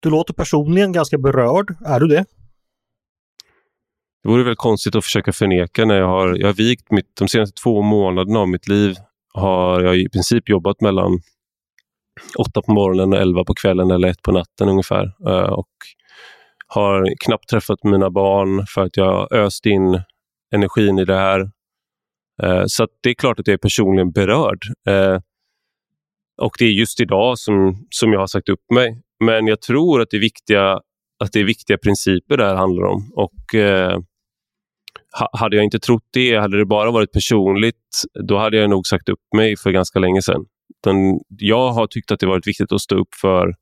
Du 0.00 0.10
låter 0.10 0.34
personligen 0.34 0.92
ganska 0.92 1.18
berörd. 1.18 1.76
Är 1.86 2.00
du 2.00 2.06
det? 2.06 2.24
Det 4.28 4.32
vore 4.32 4.44
väl 4.44 4.56
konstigt 4.56 4.94
att 4.94 5.04
försöka 5.04 5.32
förneka 5.32 5.84
när 5.84 5.94
jag 5.94 6.06
har, 6.06 6.36
jag 6.36 6.46
har 6.46 6.54
vikt 6.54 6.90
mitt, 6.90 7.16
de 7.16 7.28
senaste 7.28 7.62
två 7.62 7.82
månaderna 7.82 8.38
av 8.38 8.48
mitt 8.48 8.68
liv 8.68 8.94
har 9.34 9.80
jag 9.80 9.96
i 9.98 10.08
princip 10.08 10.48
jobbat 10.48 10.80
mellan 10.80 11.20
åtta 12.38 12.62
på 12.62 12.72
morgonen 12.72 13.12
och 13.12 13.18
elva 13.18 13.44
på 13.44 13.54
kvällen 13.54 13.90
eller 13.90 14.08
ett 14.08 14.22
på 14.22 14.32
natten 14.32 14.68
ungefär. 14.68 15.12
Eh, 15.28 15.52
och 15.52 15.68
har 16.66 17.08
knappt 17.24 17.48
träffat 17.48 17.84
mina 17.84 18.10
barn 18.10 18.66
för 18.66 18.84
att 18.84 18.96
jag 18.96 19.32
öst 19.32 19.66
in 19.66 20.02
energin 20.54 20.98
i 20.98 21.04
det 21.04 21.18
här. 21.18 21.40
Eh, 22.42 22.62
så 22.66 22.86
det 23.02 23.10
är 23.10 23.14
klart 23.14 23.40
att 23.40 23.46
jag 23.46 23.54
är 23.54 23.58
personligen 23.58 24.10
berörd. 24.10 24.62
Eh, 24.88 25.20
och 26.42 26.56
det 26.58 26.64
är 26.64 26.70
just 26.70 27.00
idag 27.00 27.38
som, 27.38 27.86
som 27.90 28.12
jag 28.12 28.20
har 28.20 28.26
sagt 28.26 28.48
upp 28.48 28.70
mig. 28.74 29.02
Men 29.24 29.46
jag 29.46 29.60
tror 29.60 30.00
att 30.00 30.10
det 30.10 30.16
är 30.16 30.20
viktiga, 30.20 30.72
att 31.24 31.32
det 31.32 31.40
är 31.40 31.44
viktiga 31.44 31.78
principer 31.78 32.36
det 32.36 32.44
här 32.44 32.56
handlar 32.56 32.84
om. 32.84 33.12
Och 33.14 33.54
eh, 33.54 33.98
hade 35.32 35.56
jag 35.56 35.64
inte 35.64 35.78
trott 35.78 36.04
det, 36.12 36.36
hade 36.36 36.58
det 36.58 36.66
bara 36.66 36.90
varit 36.90 37.12
personligt, 37.12 38.04
då 38.28 38.38
hade 38.38 38.56
jag 38.56 38.70
nog 38.70 38.86
sagt 38.86 39.08
upp 39.08 39.20
mig 39.36 39.56
för 39.56 39.70
ganska 39.70 39.98
länge 39.98 40.22
sedan. 40.22 40.44
Den, 40.84 41.20
jag 41.28 41.72
har 41.72 41.86
tyckt 41.86 42.10
att 42.10 42.20
det 42.20 42.26
varit 42.26 42.46
viktigt 42.46 42.72
att 42.72 42.80
stå 42.80 42.96
upp 42.96 43.14
för 43.20 43.54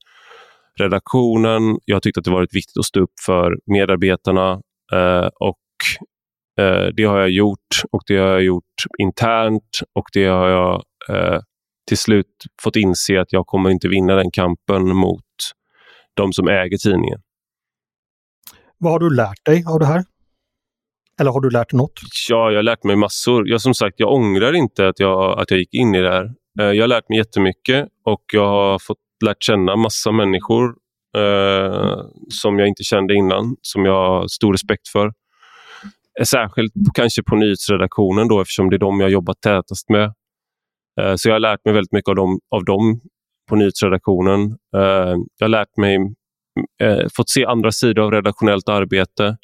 redaktionen. 0.79 1.79
Jag 1.85 1.97
har 1.97 2.01
tyckt 2.01 2.19
att 2.19 2.25
det 2.25 2.31
varit 2.31 2.55
viktigt 2.55 2.79
att 2.79 2.85
stå 2.85 3.01
upp 3.01 3.21
för 3.27 3.57
medarbetarna 3.67 4.61
eh, 4.93 5.29
och 5.41 5.59
eh, 6.65 6.87
det 6.97 7.05
har 7.05 7.19
jag 7.19 7.31
gjort 7.31 7.83
och 7.93 8.03
det 8.07 8.17
har 8.17 8.29
jag 8.29 8.43
gjort 8.43 8.85
internt 8.99 9.81
och 9.95 10.07
det 10.13 10.25
har 10.25 10.49
jag 10.49 10.83
eh, 11.09 11.41
till 11.89 11.99
slut 11.99 12.35
fått 12.63 12.77
inse 12.77 13.21
att 13.21 13.33
jag 13.33 13.47
kommer 13.47 13.71
inte 13.71 13.89
vinna 13.89 14.15
den 14.15 14.31
kampen 14.31 14.97
mot 14.97 15.23
de 16.15 16.33
som 16.33 16.49
äger 16.49 16.77
tidningen. 16.77 17.21
Vad 18.79 18.93
har 18.93 18.99
du 18.99 19.15
lärt 19.15 19.45
dig 19.45 19.65
av 19.69 19.79
det 19.79 19.87
här? 19.87 20.05
Eller 21.21 21.31
har 21.31 21.41
du 21.41 21.51
lärt 21.51 21.71
dig 21.71 21.79
något? 21.79 22.01
Ja, 22.29 22.51
jag 22.51 22.59
har 22.59 22.63
lärt 22.63 22.85
mig 22.85 22.97
massor. 22.97 23.49
Jag, 23.49 23.61
som 23.61 23.75
sagt, 23.75 24.01
jag 24.01 24.13
ångrar 24.13 24.53
inte 24.53 24.89
att 24.89 25.01
jag, 25.01 25.41
att 25.41 25.51
jag 25.51 25.61
gick 25.61 25.75
in 25.75 25.95
i 25.95 26.01
det 26.01 26.11
här. 26.11 26.25
Eh, 26.61 26.67
jag 26.67 26.83
har 26.83 26.89
lärt 26.89 27.09
mig 27.09 27.19
jättemycket 27.19 27.89
och 28.05 28.23
jag 28.33 28.49
har 28.49 28.79
fått 28.79 28.99
lärt 29.25 29.43
känna 29.43 29.77
massa 29.77 30.13
människor 30.13 30.75
eh, 31.17 32.01
som 32.29 32.59
jag 32.59 32.69
inte 32.69 32.85
kände 32.85 33.15
innan, 33.15 33.57
som 33.63 33.85
jag 33.85 34.09
har 34.09 34.29
stor 34.29 34.53
respekt 34.53 34.89
för. 34.89 35.07
Eh, 36.21 36.25
särskilt 36.25 36.73
kanske 36.95 37.23
på 37.23 37.37
nyhetsredaktionen 37.37 38.29
då, 38.29 38.41
eftersom 38.41 38.71
det 38.71 38.77
är 38.77 38.79
de 38.79 39.01
jag 39.01 39.11
jobbat 39.11 39.41
tätast 39.41 39.89
med. 39.89 40.13
Eh, 41.01 41.15
så 41.17 41.29
jag 41.29 41.35
har 41.35 41.41
lärt 41.41 41.65
mig 41.65 41.75
väldigt 41.75 41.93
mycket 41.93 42.09
av 42.09 42.15
dem, 42.15 42.41
av 42.51 42.65
dem 42.65 43.01
på 43.49 43.57
nyhetsredaktionen. 43.57 44.43
Eh, 44.77 45.15
jag 45.39 45.45
har 45.45 45.49
lärt 45.49 45.77
mig, 45.77 45.99
eh, 46.83 47.07
fått 47.17 47.29
se 47.29 47.45
andra 47.45 47.73
sidor 47.73 48.03
av 48.03 48.11
redaktionellt 48.11 48.69
arbete. 48.69 49.37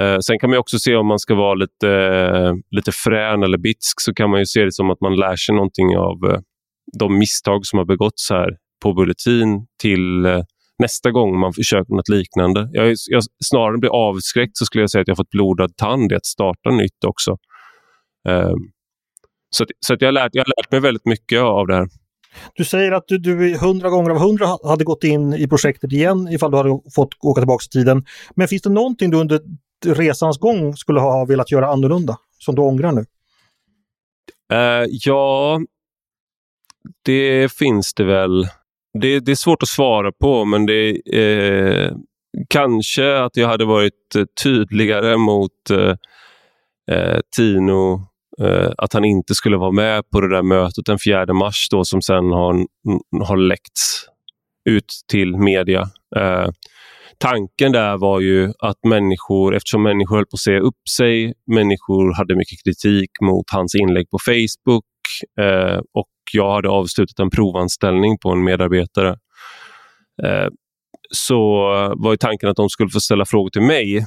Eh, 0.00 0.18
sen 0.26 0.38
kan 0.38 0.50
man 0.50 0.58
också 0.58 0.78
se 0.78 0.96
om 0.96 1.06
man 1.06 1.18
ska 1.18 1.34
vara 1.34 1.54
lite, 1.54 1.88
eh, 1.88 2.52
lite 2.70 2.92
frän 2.92 3.42
eller 3.42 3.58
bitsk 3.58 4.00
så 4.00 4.14
kan 4.14 4.30
man 4.30 4.38
ju 4.38 4.46
se 4.46 4.64
det 4.64 4.72
som 4.72 4.90
att 4.90 5.00
man 5.00 5.16
lär 5.16 5.36
sig 5.36 5.54
någonting 5.54 5.96
av 5.96 6.30
eh, 6.30 6.40
de 6.98 7.18
misstag 7.18 7.66
som 7.66 7.78
har 7.78 7.86
begåtts 7.86 8.30
här 8.30 8.50
på 8.82 8.94
Bulletin 8.94 9.66
till 9.82 10.26
eh, 10.26 10.42
nästa 10.78 11.10
gång 11.10 11.38
man 11.38 11.52
försöker 11.52 11.94
något 11.94 12.08
liknande. 12.08 12.68
Jag, 12.72 12.94
jag, 13.10 13.22
snarare 13.44 13.78
blir 13.78 13.90
avskräckt 13.90 14.56
så 14.56 14.64
skulle 14.64 14.82
jag 14.82 14.90
säga 14.90 15.02
att 15.02 15.08
jag 15.08 15.16
fått 15.16 15.30
blodad 15.30 15.76
tand 15.76 16.12
i 16.12 16.14
att 16.14 16.26
starta 16.26 16.70
nytt 16.70 17.04
också. 17.06 17.36
Ehm, 18.28 18.58
så, 19.50 19.64
så 19.86 19.96
jag, 19.98 20.08
har 20.08 20.12
lärt, 20.12 20.30
jag 20.32 20.44
har 20.44 20.62
lärt 20.62 20.70
mig 20.70 20.80
väldigt 20.80 21.06
mycket 21.06 21.40
av 21.40 21.66
det 21.66 21.74
här. 21.74 21.88
Du 22.54 22.64
säger 22.64 22.92
att 22.92 23.04
du, 23.06 23.18
du 23.18 23.58
hundra 23.58 23.90
gånger 23.90 24.10
av 24.10 24.18
hundra 24.18 24.46
hade 24.64 24.84
gått 24.84 25.04
in 25.04 25.34
i 25.34 25.48
projektet 25.48 25.92
igen 25.92 26.28
ifall 26.28 26.50
du 26.50 26.56
hade 26.56 26.80
fått 26.94 27.08
åka 27.20 27.40
tillbaka 27.40 27.62
i 27.64 27.72
tiden. 27.72 28.04
Men 28.36 28.48
finns 28.48 28.62
det 28.62 28.70
någonting 28.70 29.10
du 29.10 29.16
under 29.16 29.40
resans 29.86 30.38
gång 30.38 30.76
skulle 30.76 31.00
ha 31.00 31.24
velat 31.24 31.52
göra 31.52 31.66
annorlunda, 31.66 32.16
som 32.38 32.54
du 32.54 32.62
ångrar 32.62 32.92
nu? 32.92 33.04
Uh, 34.52 34.86
ja, 34.90 35.60
det 37.04 37.52
finns 37.52 37.94
det 37.94 38.04
väl. 38.04 38.48
Det, 39.00 39.20
det, 39.20 39.32
är 39.32 39.36
svårt 39.36 39.62
att 39.62 39.68
svara 39.68 40.12
på, 40.12 40.44
men 40.44 40.66
det 40.66 41.00
eh, 41.16 41.92
kanske 42.48 43.18
att 43.18 43.36
jag 43.36 43.48
hade 43.48 43.64
varit 43.64 44.14
eh, 44.16 44.24
tydligare 44.42 45.16
mot 45.16 45.70
eh, 45.70 45.96
eh, 46.96 47.20
Tino 47.36 48.02
eh, 48.40 48.70
att 48.78 48.92
han 48.92 49.04
inte 49.04 49.34
skulle 49.34 49.56
vara 49.56 49.70
med 49.70 50.10
på 50.10 50.20
det 50.20 50.28
där 50.28 50.42
mötet 50.42 50.86
den 50.86 50.98
4 51.06 51.32
mars 51.32 51.68
då, 51.70 51.84
som 51.84 52.02
sen 52.02 52.24
har, 52.24 52.66
har 53.24 53.36
läckts 53.36 54.06
ut 54.70 54.92
till 55.10 55.36
media. 55.36 55.88
Tanken 57.18 57.72
där 57.72 57.96
var 57.96 58.20
ju 58.20 58.52
att 58.58 58.84
människor, 58.86 59.54
eftersom 59.54 59.82
människor 59.82 60.16
höll 60.16 60.26
på 60.26 60.34
att 60.34 60.40
säga 60.40 60.60
upp 60.60 60.88
sig, 60.96 61.34
människor 61.46 62.14
hade 62.14 62.36
mycket 62.36 62.58
kritik 62.64 63.10
mot 63.22 63.50
hans 63.50 63.74
inlägg 63.74 64.10
på 64.10 64.18
Facebook 64.26 64.84
eh, 65.40 65.78
och 65.94 66.08
jag 66.32 66.52
hade 66.52 66.68
avslutat 66.68 67.18
en 67.18 67.30
provanställning 67.30 68.18
på 68.18 68.30
en 68.30 68.44
medarbetare. 68.44 69.10
Eh, 70.22 70.48
så 71.10 71.36
var 71.96 72.10
ju 72.10 72.16
tanken 72.16 72.48
att 72.48 72.56
de 72.56 72.68
skulle 72.68 72.90
få 72.90 73.00
ställa 73.00 73.24
frågor 73.24 73.50
till 73.50 73.62
mig 73.62 74.06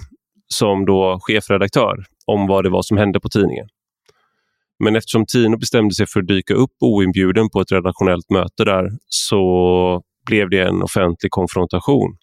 som 0.54 0.86
då 0.86 1.20
chefredaktör 1.22 1.96
om 2.26 2.48
vad 2.48 2.64
det 2.64 2.70
var 2.70 2.82
som 2.82 2.98
hände 2.98 3.20
på 3.20 3.30
tidningen. 3.30 3.68
Men 4.84 4.96
eftersom 4.96 5.26
Tino 5.26 5.58
bestämde 5.58 5.96
sig 5.96 6.08
för 6.08 6.20
att 6.20 6.28
dyka 6.28 6.54
upp 6.54 6.72
oinbjuden 6.80 7.50
på 7.50 7.62
ett 7.62 7.72
redaktionellt 7.72 8.30
möte 8.30 8.66
där 8.66 8.90
så 9.06 10.02
blev 10.26 10.50
det 10.50 10.62
en 10.62 10.82
offentlig 10.82 11.32
konfrontation. 11.32 12.18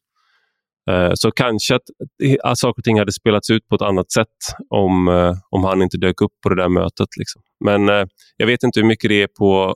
Eh, 0.90 1.10
så 1.14 1.30
kanske 1.30 1.74
att, 1.74 1.82
eh, 2.22 2.36
att 2.42 2.58
saker 2.58 2.80
och 2.80 2.84
ting 2.84 2.98
hade 2.98 3.12
spelats 3.12 3.50
ut 3.50 3.68
på 3.68 3.74
ett 3.74 3.82
annat 3.82 4.12
sätt 4.12 4.28
om, 4.70 5.08
eh, 5.08 5.32
om 5.50 5.64
han 5.64 5.82
inte 5.82 5.96
dök 5.96 6.20
upp 6.20 6.32
på 6.42 6.48
det 6.48 6.62
där 6.62 6.68
mötet. 6.68 7.08
Liksom. 7.18 7.42
Men 7.64 8.08
jag 8.36 8.46
vet 8.46 8.62
inte 8.62 8.80
hur 8.80 8.86
mycket 8.86 9.08
det 9.08 9.22
är 9.22 9.28
på... 9.38 9.74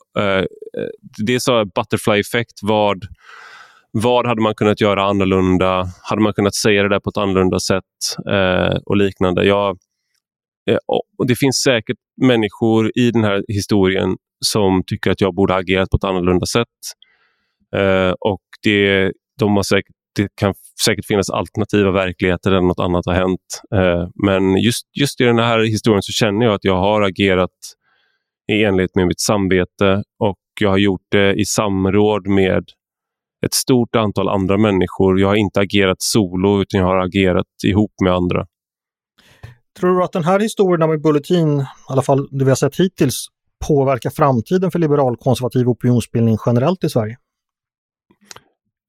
Det 1.27 1.35
är 1.35 1.38
så 1.38 1.64
butterfly 1.64 2.21
effect. 2.21 2.53
Vad, 2.62 3.03
vad 3.92 4.27
hade 4.27 4.42
man 4.42 4.55
kunnat 4.55 4.81
göra 4.81 5.05
annorlunda? 5.05 5.87
Hade 6.03 6.23
man 6.23 6.33
kunnat 6.33 6.55
säga 6.55 6.83
det 6.83 6.88
där 6.88 7.01
på 7.01 7.11
ett 7.11 7.16
annorlunda 7.16 7.61
sätt? 7.61 7.85
och 8.87 8.97
liknande. 8.97 9.44
Jag, 9.44 9.79
och 11.18 11.27
det 11.27 11.37
finns 11.37 11.57
säkert 11.57 11.97
människor 12.23 12.92
i 12.99 13.11
den 13.11 13.25
här 13.25 13.44
historien 13.49 14.16
som 14.44 14.83
tycker 14.87 15.11
att 15.11 15.21
jag 15.21 15.35
borde 15.35 15.53
ha 15.53 15.61
agerat 15.61 15.90
på 15.90 15.97
ett 15.97 16.05
annorlunda 16.05 16.47
sätt. 16.47 16.79
och 18.21 18.42
det, 18.62 19.12
de 19.38 19.57
har 19.57 19.62
säkert 19.62 19.97
det 20.22 20.28
kan 20.35 20.54
säkert 20.85 21.07
finnas 21.07 21.31
alternativa 21.31 21.90
verkligheter 21.90 22.50
där 22.50 22.61
något 22.61 22.81
annat 22.81 23.07
har 23.07 23.14
hänt. 23.14 23.62
Eh, 23.74 24.09
men 24.24 24.57
just, 24.57 24.87
just 25.00 25.20
i 25.20 25.24
den 25.24 25.38
här 25.38 25.59
historien 25.59 26.02
så 26.02 26.12
känner 26.12 26.46
jag 26.46 26.54
att 26.54 26.64
jag 26.64 26.76
har 26.76 27.02
agerat 27.02 27.50
i 28.52 28.64
enlighet 28.64 28.94
med 28.94 29.07
mitt 29.07 29.20
samvete 29.20 30.02
och 30.18 30.38
jag 30.61 30.70
har 30.70 30.78
gjort 30.78 31.07
det 31.11 31.35
i 31.35 31.44
samråd 31.44 32.26
med 32.26 32.64
ett 33.46 33.54
stort 33.54 33.96
antal 33.96 34.28
andra 34.28 34.59
människor. 34.59 35.20
Jag 35.20 35.28
har 35.28 35.37
inte 35.37 35.61
agerat 35.61 36.02
solo 36.02 36.61
utan 36.62 36.81
jag 36.81 36.87
har 36.87 36.96
agerat 36.96 37.46
ihop 37.64 37.92
med 38.02 38.12
andra. 38.12 38.46
Tror 39.81 39.98
du 39.98 40.04
att 40.04 40.12
den 40.12 40.24
här 40.24 40.40
historien 40.40 40.90
med 40.90 41.02
Bulletin, 41.02 41.61
i 41.61 41.64
alla 41.88 42.02
fall 42.02 42.28
det 42.31 42.44
vi 42.44 42.50
har 42.50 42.57
sett 42.57 42.81
hittills, 42.81 43.26
påverkar 43.68 44.11
framtiden 44.11 44.70
för 44.70 44.78
liberal 44.78 45.16
konservativ 45.16 45.68
opinionsbildning 45.68 46.37
generellt 46.46 46.85
i 46.85 46.88
Sverige? 46.88 47.16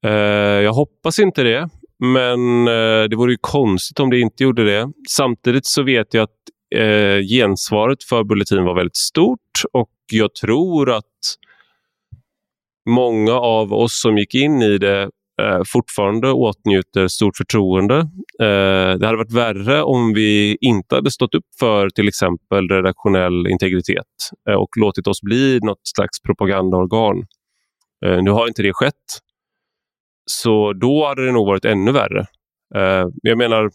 Eh, 0.06 0.12
jag 0.64 0.72
hoppas 0.72 1.18
inte 1.18 1.42
det, 1.42 1.68
men 1.98 2.68
eh, 2.68 3.08
det 3.08 3.16
vore 3.16 3.32
ju 3.32 3.38
konstigt 3.40 4.00
om 4.00 4.10
det 4.10 4.20
inte 4.20 4.44
gjorde 4.44 4.64
det. 4.64 4.92
Samtidigt 5.10 5.66
så 5.66 5.82
vet 5.82 6.14
jag 6.14 6.22
att 6.22 6.38
eh, 6.74 7.20
gensvaret 7.20 8.04
för 8.04 8.24
Bulletin 8.24 8.64
var 8.64 8.74
väldigt 8.74 8.96
stort 8.96 9.62
och 9.72 9.90
jag 10.12 10.34
tror 10.34 10.90
att 10.90 11.04
många 12.88 13.32
av 13.32 13.72
oss 13.72 14.00
som 14.00 14.18
gick 14.18 14.34
in 14.34 14.62
i 14.62 14.78
det 14.78 15.02
eh, 15.42 15.60
fortfarande 15.66 16.32
åtnjuter 16.32 17.08
stort 17.08 17.36
förtroende. 17.36 17.96
Eh, 18.42 18.98
det 18.98 19.06
hade 19.06 19.16
varit 19.16 19.32
värre 19.32 19.82
om 19.82 20.12
vi 20.14 20.56
inte 20.60 20.94
hade 20.94 21.10
stått 21.10 21.34
upp 21.34 21.44
för 21.60 21.90
till 21.90 22.08
exempel 22.08 22.68
redaktionell 22.68 23.46
integritet 23.46 24.06
eh, 24.50 24.56
och 24.56 24.68
låtit 24.76 25.06
oss 25.06 25.22
bli 25.22 25.58
något 25.62 25.80
slags 25.82 26.22
propagandaorgan. 26.22 27.26
Eh, 28.06 28.22
nu 28.22 28.30
har 28.30 28.48
inte 28.48 28.62
det 28.62 28.72
skett. 28.72 28.94
Så 30.24 30.72
då 30.72 31.06
hade 31.06 31.26
det 31.26 31.32
nog 31.32 31.46
varit 31.46 31.64
ännu 31.64 31.92
värre. 31.92 32.26
Eh, 32.74 33.08
jag 33.22 33.38
menar, 33.38 33.70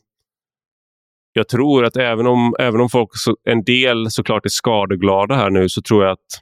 jag 1.34 1.48
tror 1.48 1.86
att 1.86 1.98
även 1.98 2.28
om, 2.28 2.56
även 2.60 2.82
om 2.82 2.90
folk 2.90 3.10
så, 3.14 3.36
en 3.44 3.64
del 3.64 4.12
såklart 4.12 4.46
är 4.46 4.50
skadeglada 4.50 5.36
här 5.36 5.50
nu 5.50 5.70
så 5.70 5.82
tror 5.82 6.04
jag 6.04 6.12
att 6.12 6.42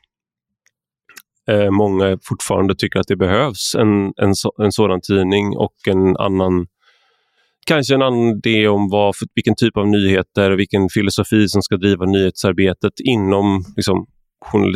eh, 1.49 1.71
många 1.71 2.17
fortfarande 2.23 2.75
tycker 2.75 2.99
att 2.99 3.07
det 3.07 3.15
behövs 3.15 3.75
en, 3.75 4.13
en, 4.21 4.35
så, 4.35 4.53
en 4.57 4.71
sådan 4.71 5.01
tidning 5.01 5.57
och 5.57 5.75
en 5.87 6.17
annan 6.17 6.67
kanske 7.65 7.95
en 7.95 8.01
annan 8.01 8.37
idé 8.37 8.67
om 8.67 8.89
vad, 8.89 9.15
för, 9.15 9.27
vilken 9.35 9.55
typ 9.55 9.77
av 9.77 9.87
nyheter 9.87 10.51
och 10.51 10.59
vilken 10.59 10.89
filosofi 10.89 11.47
som 11.47 11.61
ska 11.61 11.77
driva 11.77 12.05
nyhetsarbetet 12.05 12.93
inom 12.99 13.63
liksom, 13.75 14.05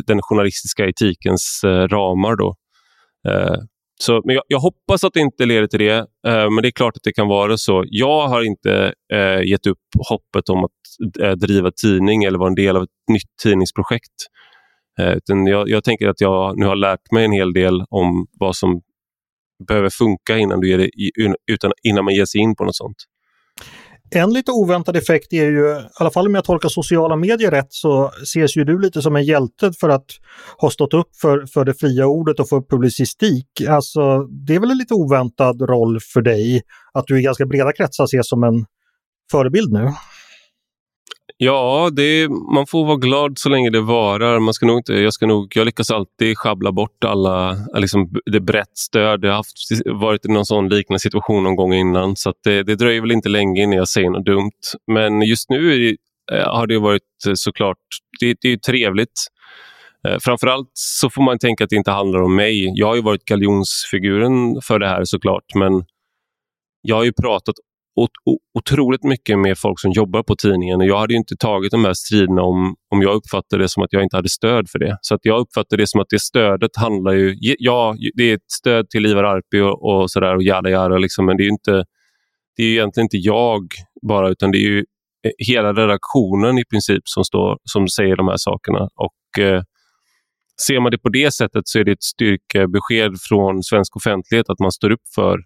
den 0.05 0.21
journalistiska 0.21 0.85
etikens 0.85 1.61
eh, 1.63 1.87
ramar. 1.87 2.35
Då. 2.35 2.55
Eh, 3.27 3.55
så, 3.99 4.21
men 4.25 4.35
jag, 4.35 4.43
jag, 4.47 4.59
hoppas 4.59 5.03
att 5.03 5.13
det 5.13 5.19
inte 5.19 5.45
leder 5.45 5.67
till 5.67 5.79
det, 5.79 5.97
eh, 6.27 6.49
men 6.49 6.61
det 6.61 6.67
är 6.67 6.71
klart 6.71 6.97
att 6.97 7.03
det 7.03 7.13
kan 7.13 7.27
vara 7.27 7.57
så. 7.57 7.83
Jag 7.87 8.27
har 8.27 8.41
inte 8.41 8.93
eh, 9.13 9.41
gett 9.43 9.67
upp 9.67 9.79
hoppet 10.09 10.49
om 10.49 10.63
att 10.63 10.71
eh, 11.21 11.31
driva 11.31 11.71
tidning 11.71 12.23
eller 12.23 12.39
vara 12.39 12.49
en 12.49 12.55
del 12.55 12.77
av 12.77 12.83
ett 12.83 12.89
nytt 13.11 13.37
tidningsprojekt. 13.43 14.13
Eh, 14.99 15.11
utan 15.11 15.47
jag, 15.47 15.69
jag, 15.69 15.83
tänker 15.83 16.07
att 16.07 16.21
jag 16.21 16.59
nu 16.59 16.65
har 16.65 16.75
lärt 16.75 17.11
mig 17.11 17.25
en 17.25 17.31
hel 17.31 17.53
del 17.53 17.83
om 17.89 18.27
vad 18.39 18.55
som 18.55 18.81
behöver 19.67 19.89
funka 19.89 20.37
innan, 20.37 20.59
du 20.59 20.69
ger 20.69 20.77
det, 20.77 20.89
utan, 21.51 21.71
innan 21.83 22.05
man 22.05 22.13
ger 22.13 22.25
sig 22.25 22.41
in 22.41 22.55
på 22.55 22.63
något 22.63 22.75
sånt. 22.75 22.97
En 24.09 24.33
lite 24.33 24.51
oväntad 24.51 24.95
effekt 24.95 25.33
är 25.33 25.45
ju, 25.45 25.67
i 25.69 25.85
alla 25.99 26.11
fall 26.11 26.27
om 26.27 26.35
jag 26.35 26.43
tolkar 26.43 26.69
sociala 26.69 27.15
medier 27.15 27.51
rätt, 27.51 27.67
så 27.69 28.11
ses 28.23 28.57
ju 28.57 28.63
du 28.63 28.79
lite 28.79 29.01
som 29.01 29.15
en 29.15 29.23
hjälte 29.23 29.73
för 29.79 29.89
att 29.89 30.05
ha 30.57 30.69
stått 30.69 30.93
upp 30.93 31.15
för, 31.21 31.45
för 31.45 31.65
det 31.65 31.73
fria 31.73 32.07
ordet 32.07 32.39
och 32.39 32.49
för 32.49 32.61
publicistik. 32.61 33.61
Alltså, 33.69 34.23
det 34.23 34.55
är 34.55 34.59
väl 34.59 34.71
en 34.71 34.77
lite 34.77 34.93
oväntad 34.93 35.61
roll 35.61 35.99
för 36.13 36.21
dig 36.21 36.61
att 36.93 37.07
du 37.07 37.19
i 37.19 37.21
ganska 37.21 37.45
breda 37.45 37.73
kretsar 37.73 38.03
ses 38.03 38.29
som 38.29 38.43
en 38.43 38.65
förebild 39.31 39.71
nu? 39.71 39.89
Ja, 41.37 41.89
det 41.93 42.29
man 42.29 42.67
får 42.67 42.85
vara 42.85 42.97
glad 42.97 43.37
så 43.37 43.49
länge 43.49 43.69
det 43.69 43.81
varar. 43.81 44.39
Man 44.39 44.53
ska 44.53 44.65
nog 44.65 44.79
inte, 44.79 44.93
jag, 44.93 45.13
ska 45.13 45.25
nog, 45.25 45.51
jag 45.55 45.65
lyckas 45.65 45.91
alltid 45.91 46.37
schabbla 46.37 46.71
bort 46.71 47.03
alla, 47.03 47.57
liksom, 47.75 48.09
det 48.25 48.39
brett 48.39 48.77
stöd. 48.77 49.23
Jag 49.23 49.29
har 49.29 49.35
haft, 49.35 49.57
varit 49.85 50.25
i 50.25 50.31
någon 50.31 50.45
sån 50.45 50.69
liknande 50.69 50.99
situation 50.99 51.43
någon 51.43 51.55
gång 51.55 51.73
innan 51.73 52.15
så 52.15 52.33
det, 52.43 52.63
det 52.63 52.75
dröjer 52.75 53.01
väl 53.01 53.11
inte 53.11 53.29
länge 53.29 53.63
innan 53.63 53.77
jag 53.77 53.89
säger 53.89 54.09
något 54.09 54.25
dumt. 54.25 54.61
Men 54.91 55.21
just 55.21 55.49
nu 55.49 55.89
eh, 56.31 56.53
har 56.53 56.67
det 56.67 56.79
varit 56.79 57.01
eh, 57.27 57.33
såklart, 57.35 57.77
det, 58.19 58.37
det 58.41 58.51
är 58.51 58.57
trevligt. 58.57 59.27
Eh, 60.07 60.17
framförallt 60.21 60.71
så 60.73 61.09
får 61.09 61.23
man 61.23 61.39
tänka 61.39 61.63
att 61.63 61.69
det 61.69 61.75
inte 61.75 61.91
handlar 61.91 62.21
om 62.21 62.35
mig. 62.35 62.71
Jag 62.75 62.87
har 62.87 62.95
ju 62.95 63.01
varit 63.01 63.25
galjonsfiguren 63.25 64.61
för 64.61 64.79
det 64.79 64.87
här 64.87 65.03
såklart, 65.03 65.55
men 65.55 65.85
jag 66.81 66.95
har 66.95 67.03
ju 67.03 67.13
pratat 67.13 67.55
otroligt 68.53 69.03
mycket 69.03 69.39
med 69.39 69.57
folk 69.57 69.79
som 69.79 69.91
jobbar 69.91 70.23
på 70.23 70.35
tidningen. 70.35 70.81
Och 70.81 70.87
jag 70.87 70.99
hade 70.99 71.13
inte 71.13 71.35
tagit 71.35 71.71
de 71.71 71.85
här 71.85 71.93
striderna 71.93 72.41
om, 72.41 72.75
om 72.91 73.01
jag 73.01 73.15
uppfattade 73.15 73.63
det 73.63 73.69
som 73.69 73.83
att 73.83 73.93
jag 73.93 74.03
inte 74.03 74.15
hade 74.15 74.29
stöd 74.29 74.69
för 74.69 74.79
det. 74.79 74.97
Så 75.01 75.15
att 75.15 75.21
jag 75.23 75.39
uppfattar 75.39 75.77
det 75.77 75.87
som 75.87 76.01
att 76.01 76.09
det 76.09 76.19
stödet 76.21 76.75
handlar 76.75 77.13
ju... 77.13 77.35
Ja, 77.39 77.95
det 78.13 78.23
är 78.23 78.35
ett 78.35 78.51
stöd 78.51 78.89
till 78.89 79.05
Ivar 79.05 79.23
Arpi 79.23 79.59
och, 79.61 79.85
och 79.85 80.11
sådär 80.11 80.35
och 80.35 80.43
jada 80.43 80.69
jada, 80.69 80.97
liksom, 80.97 81.25
men 81.25 81.37
det 81.37 81.43
är 81.43 81.49
inte 81.49 81.85
det 82.55 82.63
är 82.63 82.71
egentligen 82.71 83.05
inte 83.05 83.17
jag 83.17 83.63
bara, 84.07 84.29
utan 84.29 84.51
det 84.51 84.57
är 84.57 84.69
ju 84.69 84.77
eh, 85.25 85.31
hela 85.47 85.73
redaktionen 85.73 86.57
i 86.57 86.65
princip 86.65 87.01
som, 87.05 87.23
står, 87.23 87.57
som 87.63 87.87
säger 87.87 88.15
de 88.15 88.27
här 88.27 88.37
sakerna. 88.37 88.89
Och 88.95 89.43
eh, 89.43 89.61
Ser 90.61 90.79
man 90.79 90.91
det 90.91 90.97
på 90.97 91.09
det 91.09 91.33
sättet 91.33 91.67
så 91.67 91.79
är 91.79 91.83
det 91.83 91.91
ett 91.91 92.03
styrkebesked 92.03 93.21
från 93.29 93.63
svensk 93.63 93.95
offentlighet 93.95 94.49
att 94.49 94.59
man 94.59 94.71
står 94.71 94.91
upp 94.91 95.07
för 95.15 95.39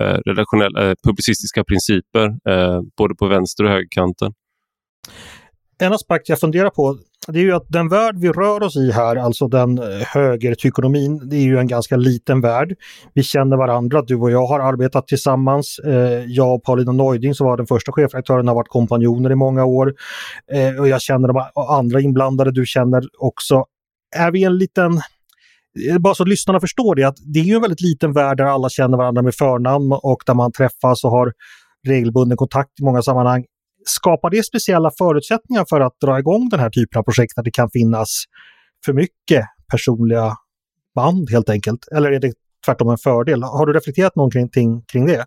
Eh, 0.00 0.18
redaktionella, 0.26 0.90
eh, 0.90 0.94
publicistiska 1.04 1.64
principer 1.64 2.26
eh, 2.48 2.80
både 2.96 3.14
på 3.14 3.26
vänster 3.26 3.64
och 3.64 3.70
högerkanten. 3.70 4.32
En 5.78 5.92
aspekt 5.92 6.28
jag 6.28 6.40
funderar 6.40 6.70
på 6.70 6.98
det 7.28 7.38
är 7.38 7.42
ju 7.42 7.52
att 7.52 7.66
den 7.68 7.88
värld 7.88 8.18
vi 8.18 8.28
rör 8.28 8.62
oss 8.62 8.76
i 8.76 8.90
här, 8.90 9.16
alltså 9.16 9.48
den 9.48 9.78
eh, 9.78 10.06
högertykonomin, 10.06 11.28
det 11.28 11.36
är 11.36 11.42
ju 11.42 11.58
en 11.58 11.66
ganska 11.66 11.96
liten 11.96 12.40
värld. 12.40 12.74
Vi 13.14 13.22
känner 13.22 13.56
varandra, 13.56 14.02
du 14.02 14.16
och 14.16 14.30
jag 14.30 14.46
har 14.46 14.60
arbetat 14.60 15.08
tillsammans. 15.08 15.78
Eh, 15.78 16.24
jag 16.26 16.54
och 16.54 16.62
Paulina 16.62 16.92
Neuding 16.92 17.34
som 17.34 17.46
var 17.46 17.56
den 17.56 17.66
första 17.66 17.92
chefredaktören 17.92 18.48
har 18.48 18.54
varit 18.54 18.68
kompanjoner 18.68 19.32
i 19.32 19.34
många 19.34 19.64
år. 19.64 19.94
Eh, 20.52 20.80
och 20.80 20.88
jag 20.88 21.02
känner 21.02 21.28
de 21.28 21.44
andra 21.68 22.00
inblandade 22.00 22.52
du 22.52 22.66
känner 22.66 23.02
också. 23.18 23.64
Är 24.16 24.30
vi 24.30 24.44
en 24.44 24.58
liten 24.58 25.00
Eh, 25.90 25.98
bara 25.98 26.14
så 26.14 26.22
att 26.22 26.28
lyssnarna 26.28 26.60
förstår 26.60 26.94
det, 26.94 27.04
att 27.04 27.16
det 27.34 27.40
är 27.40 27.44
ju 27.44 27.54
en 27.54 27.60
väldigt 27.60 27.80
liten 27.80 28.12
värld 28.12 28.36
där 28.36 28.44
alla 28.44 28.68
känner 28.68 28.96
varandra 28.98 29.22
med 29.22 29.34
förnamn 29.34 29.92
och 29.92 30.22
där 30.26 30.34
man 30.34 30.52
träffas 30.52 31.04
och 31.04 31.10
har 31.10 31.32
regelbunden 31.86 32.36
kontakt 32.36 32.80
i 32.80 32.84
många 32.84 33.02
sammanhang. 33.02 33.44
Skapar 33.84 34.30
det 34.30 34.42
speciella 34.42 34.90
förutsättningar 34.98 35.66
för 35.68 35.80
att 35.80 36.00
dra 36.00 36.18
igång 36.18 36.48
den 36.48 36.60
här 36.60 36.70
typen 36.70 36.98
av 36.98 37.02
projekt 37.02 37.36
där 37.36 37.42
det 37.42 37.50
kan 37.50 37.70
finnas 37.70 38.24
för 38.84 38.92
mycket 38.92 39.44
personliga 39.70 40.36
band 40.94 41.30
helt 41.30 41.48
enkelt? 41.48 41.88
Eller 41.96 42.12
är 42.12 42.20
det 42.20 42.32
tvärtom 42.66 42.88
en 42.88 42.98
fördel? 42.98 43.42
Har 43.42 43.66
du 43.66 43.72
reflekterat 43.72 44.16
någonting 44.16 44.82
kring 44.92 45.06
det? 45.06 45.26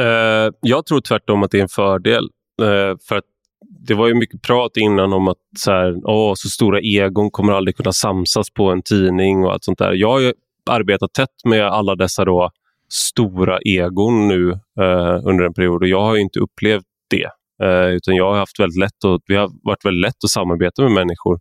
Uh, 0.00 0.52
jag 0.60 0.86
tror 0.86 1.00
tvärtom 1.00 1.42
att 1.42 1.50
det 1.50 1.58
är 1.58 1.62
en 1.62 1.68
fördel. 1.68 2.24
Uh, 2.62 2.96
för 3.08 3.16
att 3.16 3.24
det 3.60 3.94
var 3.94 4.06
ju 4.06 4.14
mycket 4.14 4.42
prat 4.42 4.76
innan 4.76 5.12
om 5.12 5.28
att 5.28 5.36
så, 5.58 5.70
här, 5.70 5.94
åh, 6.04 6.32
så 6.36 6.48
stora 6.48 6.80
egon 6.80 7.30
kommer 7.30 7.52
aldrig 7.52 7.76
kunna 7.76 7.92
samsas 7.92 8.50
på 8.50 8.70
en 8.70 8.82
tidning 8.82 9.44
och 9.44 9.52
allt 9.52 9.64
sånt 9.64 9.78
där. 9.78 9.92
Jag 9.92 10.08
har 10.08 10.20
ju 10.20 10.32
arbetat 10.70 11.12
tätt 11.12 11.44
med 11.44 11.66
alla 11.66 11.94
dessa 11.94 12.24
då 12.24 12.50
stora 12.92 13.58
egon 13.58 14.28
nu 14.28 14.50
eh, 14.80 15.20
under 15.24 15.44
en 15.44 15.54
period 15.54 15.82
och 15.82 15.88
jag 15.88 16.00
har 16.00 16.16
inte 16.16 16.40
upplevt 16.40 16.84
det. 17.10 17.30
Eh, 17.66 17.88
utan 17.88 18.16
jag 18.16 18.30
har 18.30 18.38
haft 18.38 18.60
väldigt 18.60 18.78
lätt 18.78 19.04
och, 19.04 19.20
vi 19.26 19.36
har 19.36 19.50
varit 19.62 19.84
väldigt 19.84 20.02
lätt 20.02 20.24
att 20.24 20.30
samarbeta 20.30 20.82
med 20.82 20.92
människor. 20.92 21.38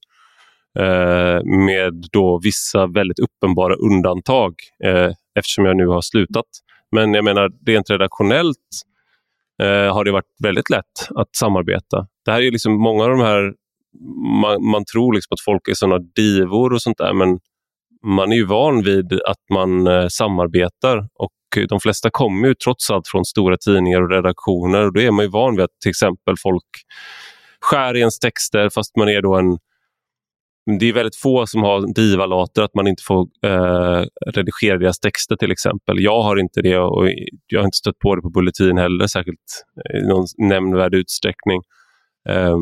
Eh, 0.80 1.44
med 1.66 1.94
då 2.12 2.40
vissa 2.44 2.88
väldigt 2.88 3.20
uppenbara 3.20 3.74
undantag 3.76 4.54
eh, 4.86 5.12
eftersom 5.40 5.66
jag 5.66 5.78
nu 5.78 5.88
har 5.88 6.02
slutat. 6.02 6.46
Men 6.92 7.14
jag 7.14 7.24
menar 7.24 7.50
rent 7.66 7.90
redaktionellt 7.90 8.68
eh, 9.62 9.94
har 9.94 10.04
det 10.04 10.12
varit 10.12 10.36
väldigt 10.44 10.70
lätt 10.70 11.10
att 11.16 11.36
samarbeta. 11.36 12.08
Det 12.26 12.32
här 12.32 12.42
är 12.42 12.52
liksom 12.52 12.82
många 12.82 13.04
av 13.04 13.10
de 13.10 13.20
här, 13.20 13.54
man, 14.42 14.66
man 14.72 14.86
tror 14.86 15.14
liksom 15.14 15.34
att 15.34 15.42
folk 15.42 15.68
är 15.68 15.74
såna 15.74 16.00
divor 16.00 16.74
och 16.74 16.82
sånt 16.82 16.98
där, 16.98 17.14
men 17.14 17.40
man 18.06 18.32
är 18.32 18.36
ju 18.36 18.46
van 18.46 18.84
vid 18.84 19.14
att 19.14 19.50
man 19.54 19.88
eh, 19.88 20.08
samarbetar 20.08 21.08
och 21.14 21.32
de 21.70 21.80
flesta 21.80 22.10
kommer 22.10 22.48
ju 22.48 22.54
trots 22.54 22.92
allt 22.92 23.08
från 23.08 23.26
stora 23.26 23.58
tidningar 23.58 24.02
och 24.02 24.10
redaktioner 24.10 24.86
och 24.86 24.94
då 24.94 25.02
är 25.02 25.12
man 25.12 25.26
ju 25.26 25.32
van 25.32 25.56
vid 25.56 25.64
att 25.64 25.80
till 25.82 25.90
exempel 25.90 26.36
folk 26.44 26.64
skär 27.62 27.96
i 27.96 28.00
ens 28.00 28.20
texter 28.20 28.70
fast 28.70 28.96
man 28.96 29.10
är 29.10 29.22
då 29.22 29.36
en 29.36 29.58
det 30.80 30.90
är 30.90 30.94
väldigt 30.94 31.16
få 31.16 31.48
som 31.48 31.64
har 31.64 31.94
divalater, 31.94 32.62
att 32.62 32.76
man 32.76 32.88
inte 32.88 33.04
får 33.08 33.28
eh, 33.46 34.04
redigera 34.28 34.78
deras 34.78 35.00
texter 35.00 35.36
till 35.36 35.52
exempel. 35.52 35.96
Jag 36.00 36.22
har 36.22 36.40
inte 36.40 36.62
det 36.62 36.78
och 36.78 37.10
jag 37.48 37.60
har 37.60 37.66
inte 37.66 37.78
stött 37.78 38.00
på 38.00 38.16
det 38.16 38.22
på 38.22 38.30
Bulletin 38.30 38.78
heller 38.78 39.08
särskilt 39.08 39.66
i 40.04 40.08
någon 40.08 40.26
nämnvärd 40.38 40.94
utsträckning. 40.94 41.62
Eh, 42.30 42.58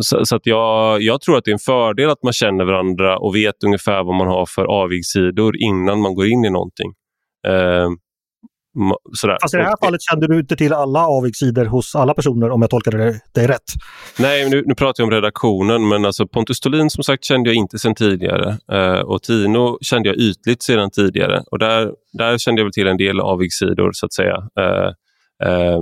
så, 0.00 0.24
så, 0.24 0.36
att 0.36 0.46
jag, 0.46 1.02
jag 1.02 1.20
tror 1.20 1.38
att 1.38 1.44
det 1.44 1.50
är 1.50 1.52
en 1.52 1.58
fördel 1.58 2.10
att 2.10 2.22
man 2.22 2.32
känner 2.32 2.64
varandra 2.64 3.18
och 3.18 3.34
vet 3.34 3.64
ungefär 3.64 4.04
vad 4.04 4.14
man 4.14 4.28
har 4.28 4.46
för 4.46 4.64
avigsidor 4.64 5.56
innan 5.56 6.00
man 6.00 6.14
går 6.14 6.26
in 6.26 6.44
i 6.44 6.50
någonting. 6.50 6.92
Eh, 7.48 7.88
Sådär. 9.12 9.38
Fast 9.42 9.54
i 9.54 9.56
det 9.56 9.64
här 9.64 9.86
fallet 9.86 10.02
kände 10.02 10.26
du 10.26 10.38
inte 10.38 10.56
till 10.56 10.72
alla 10.72 11.06
avigsidor 11.06 11.64
hos 11.64 11.94
alla 11.94 12.14
personer 12.14 12.50
om 12.50 12.62
jag 12.62 12.70
tolkade 12.70 13.20
dig 13.34 13.46
rätt? 13.46 13.62
Nej, 14.18 14.50
nu, 14.50 14.62
nu 14.66 14.74
pratar 14.74 15.02
jag 15.02 15.06
om 15.06 15.10
redaktionen 15.10 15.88
men 15.88 16.04
alltså 16.04 16.26
Pontus 16.26 16.56
Stolin 16.56 16.90
som 16.90 17.04
sagt 17.04 17.24
kände 17.24 17.50
jag 17.50 17.56
inte 17.56 17.78
sedan 17.78 17.94
tidigare 17.94 18.58
eh, 18.72 19.00
och 19.00 19.22
Tino 19.22 19.78
kände 19.80 20.08
jag 20.08 20.16
ytligt 20.16 20.62
sedan 20.62 20.90
tidigare 20.90 21.42
och 21.50 21.58
där, 21.58 21.92
där 22.12 22.38
kände 22.38 22.60
jag 22.60 22.64
väl 22.64 22.72
till 22.72 22.86
en 22.86 22.96
del 22.96 23.20
avigsidor 23.20 23.90
så 23.92 24.06
att 24.06 24.12
säga. 24.12 24.36
Eh, 24.60 24.88
eh, 25.48 25.80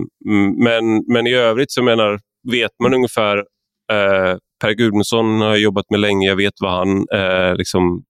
men, 0.64 1.04
men 1.12 1.26
i 1.26 1.34
övrigt 1.34 1.72
så 1.72 1.82
menar, 1.82 2.20
vet 2.52 2.72
man 2.82 2.94
ungefär 2.94 3.36
eh, 3.92 4.36
Per 4.60 4.72
Gudmundsson 4.72 5.40
har 5.40 5.48
jag 5.48 5.58
jobbat 5.58 5.90
med 5.90 6.00
länge, 6.00 6.28
jag 6.28 6.36
vet 6.36 6.54
vad 6.60 6.72
han 6.72 7.06
eh, 7.14 7.56
liksom, 7.56 8.02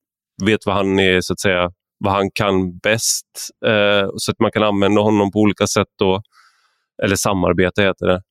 vet 0.44 0.60
vad 0.66 0.74
han 0.74 0.98
är 0.98 1.20
så 1.20 1.32
att 1.32 1.40
säga 1.40 1.70
vad 1.98 2.12
han 2.12 2.30
kan 2.34 2.78
bäst 2.78 3.26
eh, 3.66 4.08
så 4.16 4.30
att 4.30 4.40
man 4.40 4.50
kan 4.50 4.62
använda 4.62 5.00
honom 5.00 5.30
på 5.32 5.38
olika 5.38 5.66
sätt. 5.66 5.88
Då. 5.98 6.22
Eller 7.02 7.16
samarbete, 7.16 7.82
heter 7.82 8.06
det. 8.06 8.22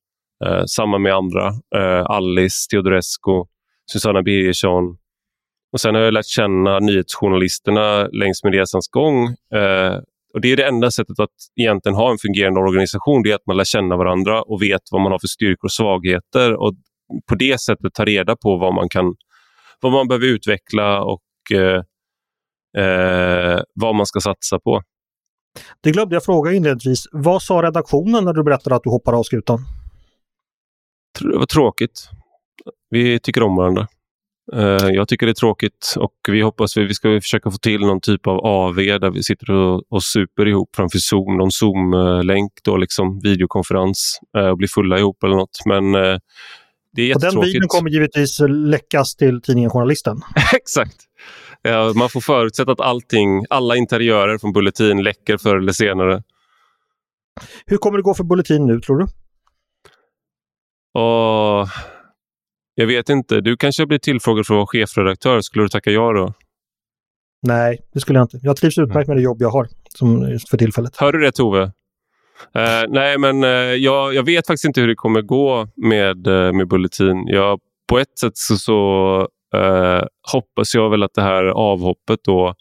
Eh, 0.46 0.64
samma 0.64 0.98
med 0.98 1.14
andra. 1.14 1.46
Eh, 1.76 2.04
Alice 2.06 2.68
Teodorescu, 2.70 3.44
Susanna 3.92 4.22
Birgersson. 4.22 4.96
Och 5.72 5.80
sen 5.80 5.94
har 5.94 6.02
jag 6.02 6.14
lärt 6.14 6.26
känna 6.26 6.78
nyhetsjournalisterna 6.78 8.06
längs 8.06 8.44
med 8.44 8.54
resans 8.54 8.88
gång. 8.88 9.26
Eh, 9.28 9.98
och 10.34 10.40
Det 10.40 10.52
är 10.52 10.56
det 10.56 10.66
enda 10.66 10.90
sättet 10.90 11.20
att 11.20 11.30
egentligen 11.60 11.96
ha 11.96 12.10
en 12.10 12.18
fungerande 12.18 12.60
organisation. 12.60 13.22
Det 13.22 13.30
är 13.30 13.34
att 13.34 13.46
man 13.46 13.56
lär 13.56 13.64
känna 13.64 13.96
varandra 13.96 14.42
och 14.42 14.62
vet 14.62 14.80
vad 14.90 15.02
man 15.02 15.12
har 15.12 15.18
för 15.18 15.26
styrkor 15.28 15.66
och 15.66 15.72
svagheter. 15.72 16.54
Och 16.54 16.74
på 17.28 17.34
det 17.34 17.60
sättet 17.60 17.94
ta 17.94 18.04
reda 18.04 18.36
på 18.36 18.56
vad 18.56 18.74
man 18.74 18.88
kan 18.88 19.14
vad 19.80 19.92
man 19.92 20.08
behöver 20.08 20.26
utveckla 20.26 21.02
och 21.02 21.22
eh, 21.54 21.82
eh, 22.76 23.60
vad 23.74 23.94
man 23.94 24.06
ska 24.06 24.20
satsa 24.20 24.58
på. 24.58 24.82
Det 25.80 25.90
glömde 25.90 26.16
jag 26.16 26.24
fråga 26.24 26.52
inledningsvis. 26.52 27.08
Vad 27.12 27.42
sa 27.42 27.62
redaktionen 27.62 28.24
när 28.24 28.32
du 28.32 28.42
berättade 28.42 28.76
att 28.76 28.82
du 28.82 28.90
hoppade 28.90 29.16
av 29.16 29.22
skutan? 29.22 29.58
Det 31.20 31.38
var 31.38 31.46
tråkigt. 31.46 32.08
Vi 32.90 33.20
tycker 33.20 33.42
om 33.42 33.56
varandra. 33.56 33.88
Eh, 34.52 34.88
jag 34.88 35.08
tycker 35.08 35.26
det 35.26 35.32
är 35.32 35.34
tråkigt 35.34 35.94
och 35.96 36.14
vi 36.28 36.40
hoppas 36.40 36.76
att 36.76 36.82
vi 36.84 36.94
ska 36.94 37.20
försöka 37.20 37.50
få 37.50 37.58
till 37.58 37.80
någon 37.80 38.00
typ 38.00 38.26
av 38.26 38.46
AV 38.46 38.76
där 38.76 39.10
vi 39.10 39.22
sitter 39.22 39.50
och, 39.50 39.82
och 39.88 40.02
super 40.02 40.48
ihop 40.48 40.76
framför 40.76 40.98
Zoom, 40.98 41.36
någon 41.36 41.50
Zoom-länk, 41.50 42.52
då 42.64 42.76
liksom 42.76 43.20
videokonferens 43.20 44.20
eh, 44.36 44.46
och 44.46 44.56
blir 44.56 44.68
fulla 44.68 44.98
ihop 44.98 45.24
eller 45.24 45.36
något. 45.36 45.58
Men 45.66 45.94
eh, 45.94 46.18
det 46.94 47.02
är 47.02 47.06
jättetråkigt. 47.06 47.36
Och 47.36 47.42
den 47.42 47.52
videon 47.52 47.68
kommer 47.68 47.90
givetvis 47.90 48.40
läckas 48.48 49.16
till 49.16 49.42
tidningen 49.42 49.70
Journalisten. 49.70 50.20
Exakt. 50.54 50.96
Ja, 51.62 51.92
man 51.96 52.08
får 52.08 52.20
förutsätta 52.20 52.72
att 52.72 52.80
allting, 52.80 53.44
alla 53.50 53.76
interiörer 53.76 54.38
från 54.38 54.52
Bulletin 54.52 55.02
läcker 55.02 55.36
förr 55.36 55.56
eller 55.56 55.72
senare. 55.72 56.22
Hur 57.66 57.76
kommer 57.76 57.98
det 57.98 58.02
gå 58.02 58.14
för 58.14 58.24
Bulletin 58.24 58.66
nu, 58.66 58.80
tror 58.80 58.98
du? 58.98 59.04
Och, 61.00 61.68
jag 62.74 62.86
vet 62.86 63.08
inte. 63.08 63.40
Du 63.40 63.56
kanske 63.56 63.86
blir 63.86 63.98
tillfrågad 63.98 64.46
för 64.46 64.54
att 64.54 64.58
vara 64.58 64.66
chefredaktör. 64.66 65.40
Skulle 65.40 65.64
du 65.64 65.68
tacka 65.68 65.90
ja 65.90 66.12
då? 66.12 66.34
Nej, 67.42 67.78
det 67.92 68.00
skulle 68.00 68.18
jag 68.18 68.24
inte. 68.24 68.40
Jag 68.42 68.56
trivs 68.56 68.78
utmärkt 68.78 69.08
med 69.08 69.16
det 69.16 69.22
jobb 69.22 69.42
jag 69.42 69.50
har 69.50 69.68
som 69.88 70.38
för 70.50 70.56
tillfället. 70.56 70.96
Hör 70.96 71.12
du 71.12 71.20
det 71.20 71.32
Tove? 71.32 71.72
Uh, 72.56 72.84
nej, 72.88 73.18
men 73.18 73.44
uh, 73.44 73.50
jag, 73.74 74.14
jag, 74.14 74.22
vet 74.22 74.46
faktiskt 74.46 74.64
inte 74.64 74.80
hur 74.80 74.88
det 74.88 74.94
kommer 74.94 75.22
gå 75.22 75.68
med, 75.76 76.26
uh, 76.26 76.52
med 76.52 76.68
Bulletin. 76.68 77.24
Jag, 77.26 77.60
på 77.88 77.98
ett 77.98 78.18
sätt 78.18 78.36
så, 78.36 78.56
så 78.56 79.28
hoppas 80.32 80.74
jag 80.74 80.90
väl 80.90 81.02
att 81.02 81.14
det 81.14 81.22
här 81.22 81.44
avhoppet 81.44 82.20
då 82.24 82.54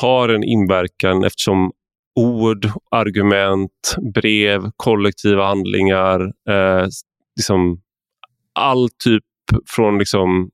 har 0.00 0.28
en 0.28 0.44
inverkan 0.44 1.24
eftersom 1.24 1.72
ord, 2.20 2.70
argument, 2.90 3.96
brev, 4.14 4.70
kollektiva 4.76 5.46
handlingar, 5.46 6.32
liksom 7.36 7.80
all 8.54 8.88
typ 9.04 9.24
från 9.76 9.98
liksom, 9.98 10.50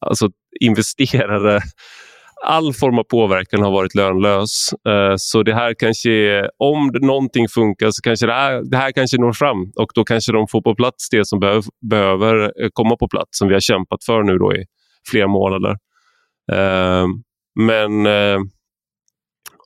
alltså 0.00 0.30
investerare 0.60 1.60
all 2.42 2.72
form 2.72 2.98
av 2.98 3.04
påverkan 3.04 3.62
har 3.62 3.70
varit 3.70 3.94
lönlös. 3.94 4.72
Eh, 4.88 5.14
så 5.16 5.42
det 5.42 5.54
här 5.54 5.74
kanske, 5.74 6.48
om 6.58 6.90
någonting 7.00 7.48
funkar 7.48 7.90
så 7.90 8.02
kanske 8.02 8.26
det 8.26 8.32
här, 8.32 8.62
det 8.70 8.76
här 8.76 8.92
kanske 8.92 9.20
når 9.20 9.32
fram 9.32 9.72
och 9.76 9.90
då 9.94 10.04
kanske 10.04 10.32
de 10.32 10.48
får 10.48 10.62
på 10.62 10.74
plats 10.74 11.08
det 11.10 11.26
som 11.26 11.40
behöv, 11.40 11.62
behöver 11.90 12.62
eh, 12.62 12.68
komma 12.72 12.96
på 12.96 13.08
plats 13.08 13.38
som 13.38 13.48
vi 13.48 13.54
har 13.54 13.60
kämpat 13.60 14.04
för 14.04 14.22
nu 14.22 14.38
då 14.38 14.56
i 14.56 14.64
flera 15.10 15.28
månader. 15.28 15.76
Eh, 16.52 17.06
men 17.54 18.06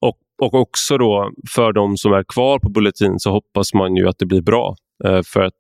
och, 0.01 0.19
och 0.43 0.55
också 0.55 0.99
då 0.99 1.31
för 1.55 1.73
de 1.73 1.97
som 1.97 2.13
är 2.13 2.25
kvar 2.35 2.59
på 2.59 2.69
Bulletin 2.71 3.19
så 3.19 3.31
hoppas 3.31 3.75
man 3.75 3.97
ju 3.97 4.09
att 4.09 4.19
det 4.19 4.27
blir 4.27 4.43
bra. 4.43 4.75
för 5.33 5.41
att 5.43 5.53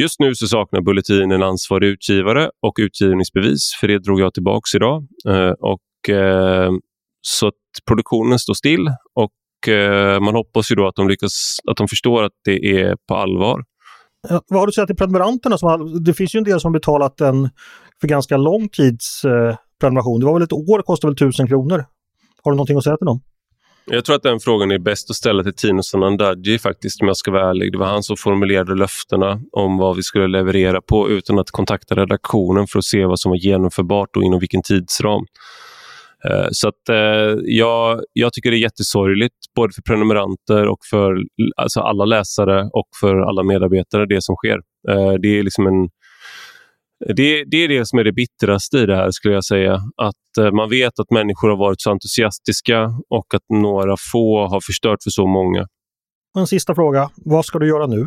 Just 0.00 0.20
nu 0.20 0.34
så 0.34 0.46
saknar 0.46 0.80
Bulletin 0.80 1.32
en 1.32 1.42
ansvarig 1.42 1.88
utgivare 1.88 2.50
och 2.62 2.74
utgivningsbevis, 2.78 3.76
för 3.80 3.88
det 3.88 3.98
drog 3.98 4.20
jag 4.20 4.34
tillbaks 4.34 4.74
idag. 4.74 5.06
Eh, 5.28 5.52
och, 5.60 6.14
eh, 6.14 6.70
så 7.20 7.46
att 7.46 7.54
produktionen 7.86 8.38
står 8.38 8.54
still 8.54 8.88
och 9.14 9.68
eh, 9.72 10.20
man 10.20 10.34
hoppas 10.34 10.70
ju 10.70 10.74
då 10.74 10.88
att 10.88 10.94
de, 10.94 11.08
lyckas, 11.08 11.56
att 11.70 11.76
de 11.76 11.88
förstår 11.88 12.22
att 12.22 12.32
det 12.44 12.80
är 12.80 12.96
på 13.08 13.14
allvar. 13.14 13.64
Ja, 14.28 14.40
vad 14.48 14.60
har 14.60 14.66
du 14.66 14.70
att 14.70 14.74
säga 14.74 14.86
till 14.86 14.96
prenumeranterna? 14.96 15.58
Som 15.58 15.68
har, 15.68 16.04
det 16.04 16.14
finns 16.14 16.34
ju 16.34 16.38
en 16.38 16.44
del 16.44 16.60
som 16.60 16.72
betalat 16.72 17.20
en 17.20 17.50
för 18.00 18.08
ganska 18.08 18.36
lång 18.36 18.68
tids 18.68 19.24
eh, 19.24 19.56
prenumeration. 19.80 20.20
Det 20.20 20.26
var 20.26 20.32
väl 20.34 20.42
ett 20.42 20.52
år, 20.52 20.82
kostade 20.82 21.10
väl 21.10 21.16
1000 21.16 21.46
kronor. 21.46 21.84
Har 22.42 22.52
du 22.52 22.56
någonting 22.56 22.76
att 22.76 22.84
säga 22.84 22.96
till 22.96 23.06
dem? 23.06 23.20
Jag 23.86 24.04
tror 24.04 24.16
att 24.16 24.22
den 24.22 24.40
frågan 24.40 24.70
är 24.70 24.78
bäst 24.78 25.10
att 25.10 25.16
ställa 25.16 25.42
till 25.42 25.54
Tino 25.54 25.82
Sanandaji 25.82 26.58
faktiskt, 26.58 27.00
om 27.00 27.06
jag 27.06 27.16
ska 27.16 27.30
vara 27.30 27.50
ärlig. 27.50 27.72
Det 27.72 27.78
var 27.78 27.86
han 27.86 28.02
som 28.02 28.16
formulerade 28.16 28.74
löftena 28.74 29.40
om 29.52 29.78
vad 29.78 29.96
vi 29.96 30.02
skulle 30.02 30.28
leverera 30.28 30.80
på 30.80 31.10
utan 31.10 31.38
att 31.38 31.50
kontakta 31.50 31.94
redaktionen 31.94 32.66
för 32.66 32.78
att 32.78 32.84
se 32.84 33.04
vad 33.04 33.20
som 33.20 33.30
var 33.30 33.36
genomförbart 33.36 34.16
och 34.16 34.22
inom 34.22 34.40
vilken 34.40 34.62
tidsram. 34.62 35.24
Eh, 36.28 36.48
så 36.50 36.68
att, 36.68 36.88
eh, 36.88 37.38
ja, 37.44 38.00
jag, 38.12 38.32
tycker 38.32 38.50
det 38.50 38.56
är 38.56 38.58
jättesorgligt, 38.58 39.34
både 39.56 39.72
för 39.72 39.82
prenumeranter 39.82 40.68
och 40.68 40.78
för 40.90 41.16
alltså 41.56 41.80
alla 41.80 42.04
läsare 42.04 42.62
och 42.72 42.88
för 43.00 43.16
alla 43.16 43.42
medarbetare, 43.42 44.06
det 44.06 44.22
som 44.22 44.36
sker. 44.36 44.58
Eh, 44.90 45.12
det 45.22 45.38
är 45.38 45.42
liksom 45.42 45.66
en 45.66 45.88
det, 47.06 47.44
det, 47.44 47.56
är 47.56 47.68
det 47.68 47.86
som 47.86 47.98
är 47.98 48.04
det 48.04 48.12
bittraste 48.12 48.78
i 48.78 48.86
det 48.86 48.96
här 48.96 49.10
skulle 49.10 49.34
jag 49.34 49.44
säga. 49.44 49.74
Att 49.96 50.38
eh, 50.38 50.52
man 50.52 50.70
vet 50.70 50.98
att 50.98 51.10
människor 51.10 51.48
har 51.48 51.56
varit 51.56 51.80
så 51.80 51.90
entusiastiska 51.90 52.90
och 53.10 53.34
att 53.34 53.42
några 53.48 53.96
få 54.12 54.46
har 54.48 54.60
förstört 54.60 55.02
för 55.02 55.10
så 55.10 55.26
många. 55.26 55.66
En 56.38 56.46
sista 56.46 56.74
fråga. 56.74 57.10
Vad 57.16 57.44
ska 57.44 57.58
du 57.58 57.68
göra 57.68 57.86
nu? 57.86 58.06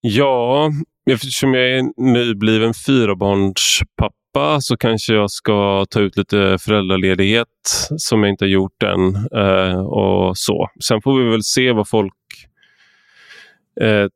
Ja, 0.00 0.70
eftersom 1.10 1.54
jag 1.54 1.70
är 1.70 2.12
nybliven 2.12 2.74
fyrabarnspappa 2.74 4.60
så 4.60 4.76
kanske 4.76 5.14
jag 5.14 5.30
ska 5.30 5.86
ta 5.90 6.00
ut 6.00 6.16
lite 6.16 6.58
föräldraledighet 6.60 7.46
som 7.96 8.22
jag 8.22 8.32
inte 8.32 8.44
har 8.44 8.50
gjort 8.50 8.82
än. 8.82 9.16
Eh, 9.16 9.80
och 9.80 10.38
så. 10.38 10.68
Sen 10.84 11.02
får 11.02 11.22
vi 11.22 11.30
väl 11.30 11.42
se 11.42 11.72
vad 11.72 11.88
folk 11.88 12.14
eh, 13.80 14.06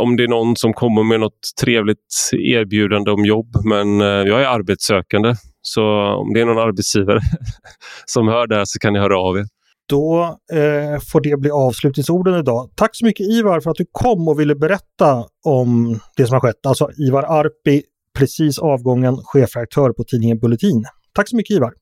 om 0.00 0.16
det 0.16 0.24
är 0.24 0.28
någon 0.28 0.56
som 0.56 0.72
kommer 0.72 1.02
med 1.02 1.20
något 1.20 1.40
trevligt 1.60 2.30
erbjudande 2.32 3.10
om 3.10 3.24
jobb. 3.24 3.56
Men 3.64 4.00
eh, 4.00 4.06
jag 4.06 4.42
är 4.42 4.46
arbetssökande. 4.46 5.34
Så 5.62 5.82
om 6.14 6.34
det 6.34 6.40
är 6.40 6.46
någon 6.46 6.58
arbetsgivare 6.58 7.20
som 8.06 8.28
hör 8.28 8.46
det 8.46 8.56
här 8.56 8.64
så 8.64 8.78
kan 8.78 8.92
ni 8.92 8.98
höra 8.98 9.18
av 9.18 9.38
er. 9.38 9.44
Då 9.88 10.38
eh, 10.52 11.00
får 11.12 11.20
det 11.20 11.40
bli 11.40 11.50
avslutningsorden 11.50 12.38
idag. 12.38 12.70
Tack 12.74 12.90
så 12.92 13.04
mycket 13.04 13.26
Ivar 13.26 13.60
för 13.60 13.70
att 13.70 13.76
du 13.76 13.86
kom 13.92 14.28
och 14.28 14.40
ville 14.40 14.54
berätta 14.54 15.24
om 15.44 16.00
det 16.16 16.26
som 16.26 16.34
har 16.34 16.40
skett. 16.40 16.66
Alltså 16.66 16.90
Ivar 16.98 17.22
Arpi, 17.22 17.82
precis 18.18 18.58
avgången 18.58 19.16
chefredaktör 19.16 19.92
på 19.92 20.04
tidningen 20.04 20.38
Bulletin. 20.38 20.84
Tack 21.14 21.28
så 21.28 21.36
mycket 21.36 21.56
Ivar! 21.56 21.72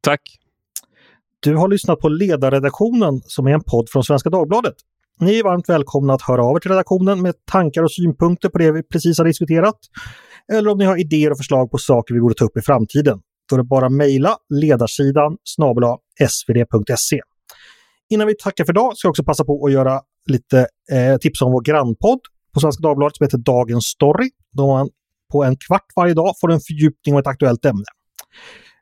Tack! 0.00 0.20
Du 1.40 1.56
har 1.56 1.68
lyssnat 1.68 1.98
på 1.98 2.08
Ledarredaktionen 2.08 3.20
som 3.24 3.46
är 3.46 3.50
en 3.50 3.62
podd 3.62 3.88
från 3.88 4.04
Svenska 4.04 4.30
Dagbladet. 4.30 4.74
Ni 5.20 5.38
är 5.38 5.44
varmt 5.44 5.68
välkomna 5.68 6.14
att 6.14 6.22
höra 6.22 6.44
av 6.44 6.56
er 6.56 6.60
till 6.60 6.70
redaktionen 6.70 7.22
med 7.22 7.34
tankar 7.52 7.82
och 7.82 7.92
synpunkter 7.92 8.48
på 8.48 8.58
det 8.58 8.72
vi 8.72 8.82
precis 8.82 9.18
har 9.18 9.24
diskuterat. 9.24 9.78
Eller 10.52 10.70
om 10.70 10.78
ni 10.78 10.84
har 10.84 11.00
idéer 11.00 11.30
och 11.30 11.36
förslag 11.36 11.70
på 11.70 11.78
saker 11.78 12.14
vi 12.14 12.20
borde 12.20 12.34
ta 12.34 12.44
upp 12.44 12.56
i 12.56 12.60
framtiden. 12.60 13.20
Då 13.48 13.56
är 13.56 13.58
det 13.58 13.64
bara 13.64 13.88
mejla 13.88 14.36
ledarsidan 14.54 15.36
snabel 15.44 15.84
svd.se. 16.28 17.20
Innan 18.10 18.26
vi 18.26 18.34
tackar 18.36 18.64
för 18.64 18.72
idag 18.72 18.96
ska 18.96 19.06
jag 19.06 19.10
också 19.10 19.24
passa 19.24 19.44
på 19.44 19.66
att 19.66 19.72
göra 19.72 20.00
lite 20.26 20.66
eh, 20.92 21.16
tips 21.16 21.42
om 21.42 21.52
vår 21.52 21.62
grannpodd 21.62 22.20
på 22.54 22.60
Svenska 22.60 22.82
Dagbladet 22.82 23.16
som 23.16 23.24
heter 23.24 23.38
Dagens 23.38 23.84
Story. 23.84 24.30
Då 24.52 24.66
man 24.66 24.88
på 25.32 25.44
en 25.44 25.56
kvart 25.56 25.86
varje 25.96 26.14
dag 26.14 26.34
får 26.40 26.52
en 26.52 26.60
fördjupning 26.60 27.14
och 27.14 27.20
ett 27.20 27.26
aktuellt 27.26 27.64
ämne. 27.64 27.84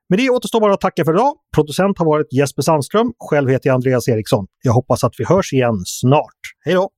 Med 0.08 0.18
det 0.18 0.30
återstår 0.30 0.60
bara 0.60 0.74
att 0.74 0.80
tacka 0.80 1.04
för 1.04 1.14
idag. 1.14 1.34
Producent 1.54 1.98
har 1.98 2.06
varit 2.06 2.32
Jesper 2.32 2.62
Sandström. 2.62 3.12
Själv 3.30 3.50
heter 3.50 3.68
jag 3.68 3.74
Andreas 3.74 4.08
Eriksson. 4.08 4.46
Jag 4.62 4.72
hoppas 4.72 5.04
att 5.04 5.14
vi 5.18 5.24
hörs 5.24 5.52
igen 5.52 5.82
snart. 5.86 6.40
Hej 6.64 6.74
då! 6.74 6.90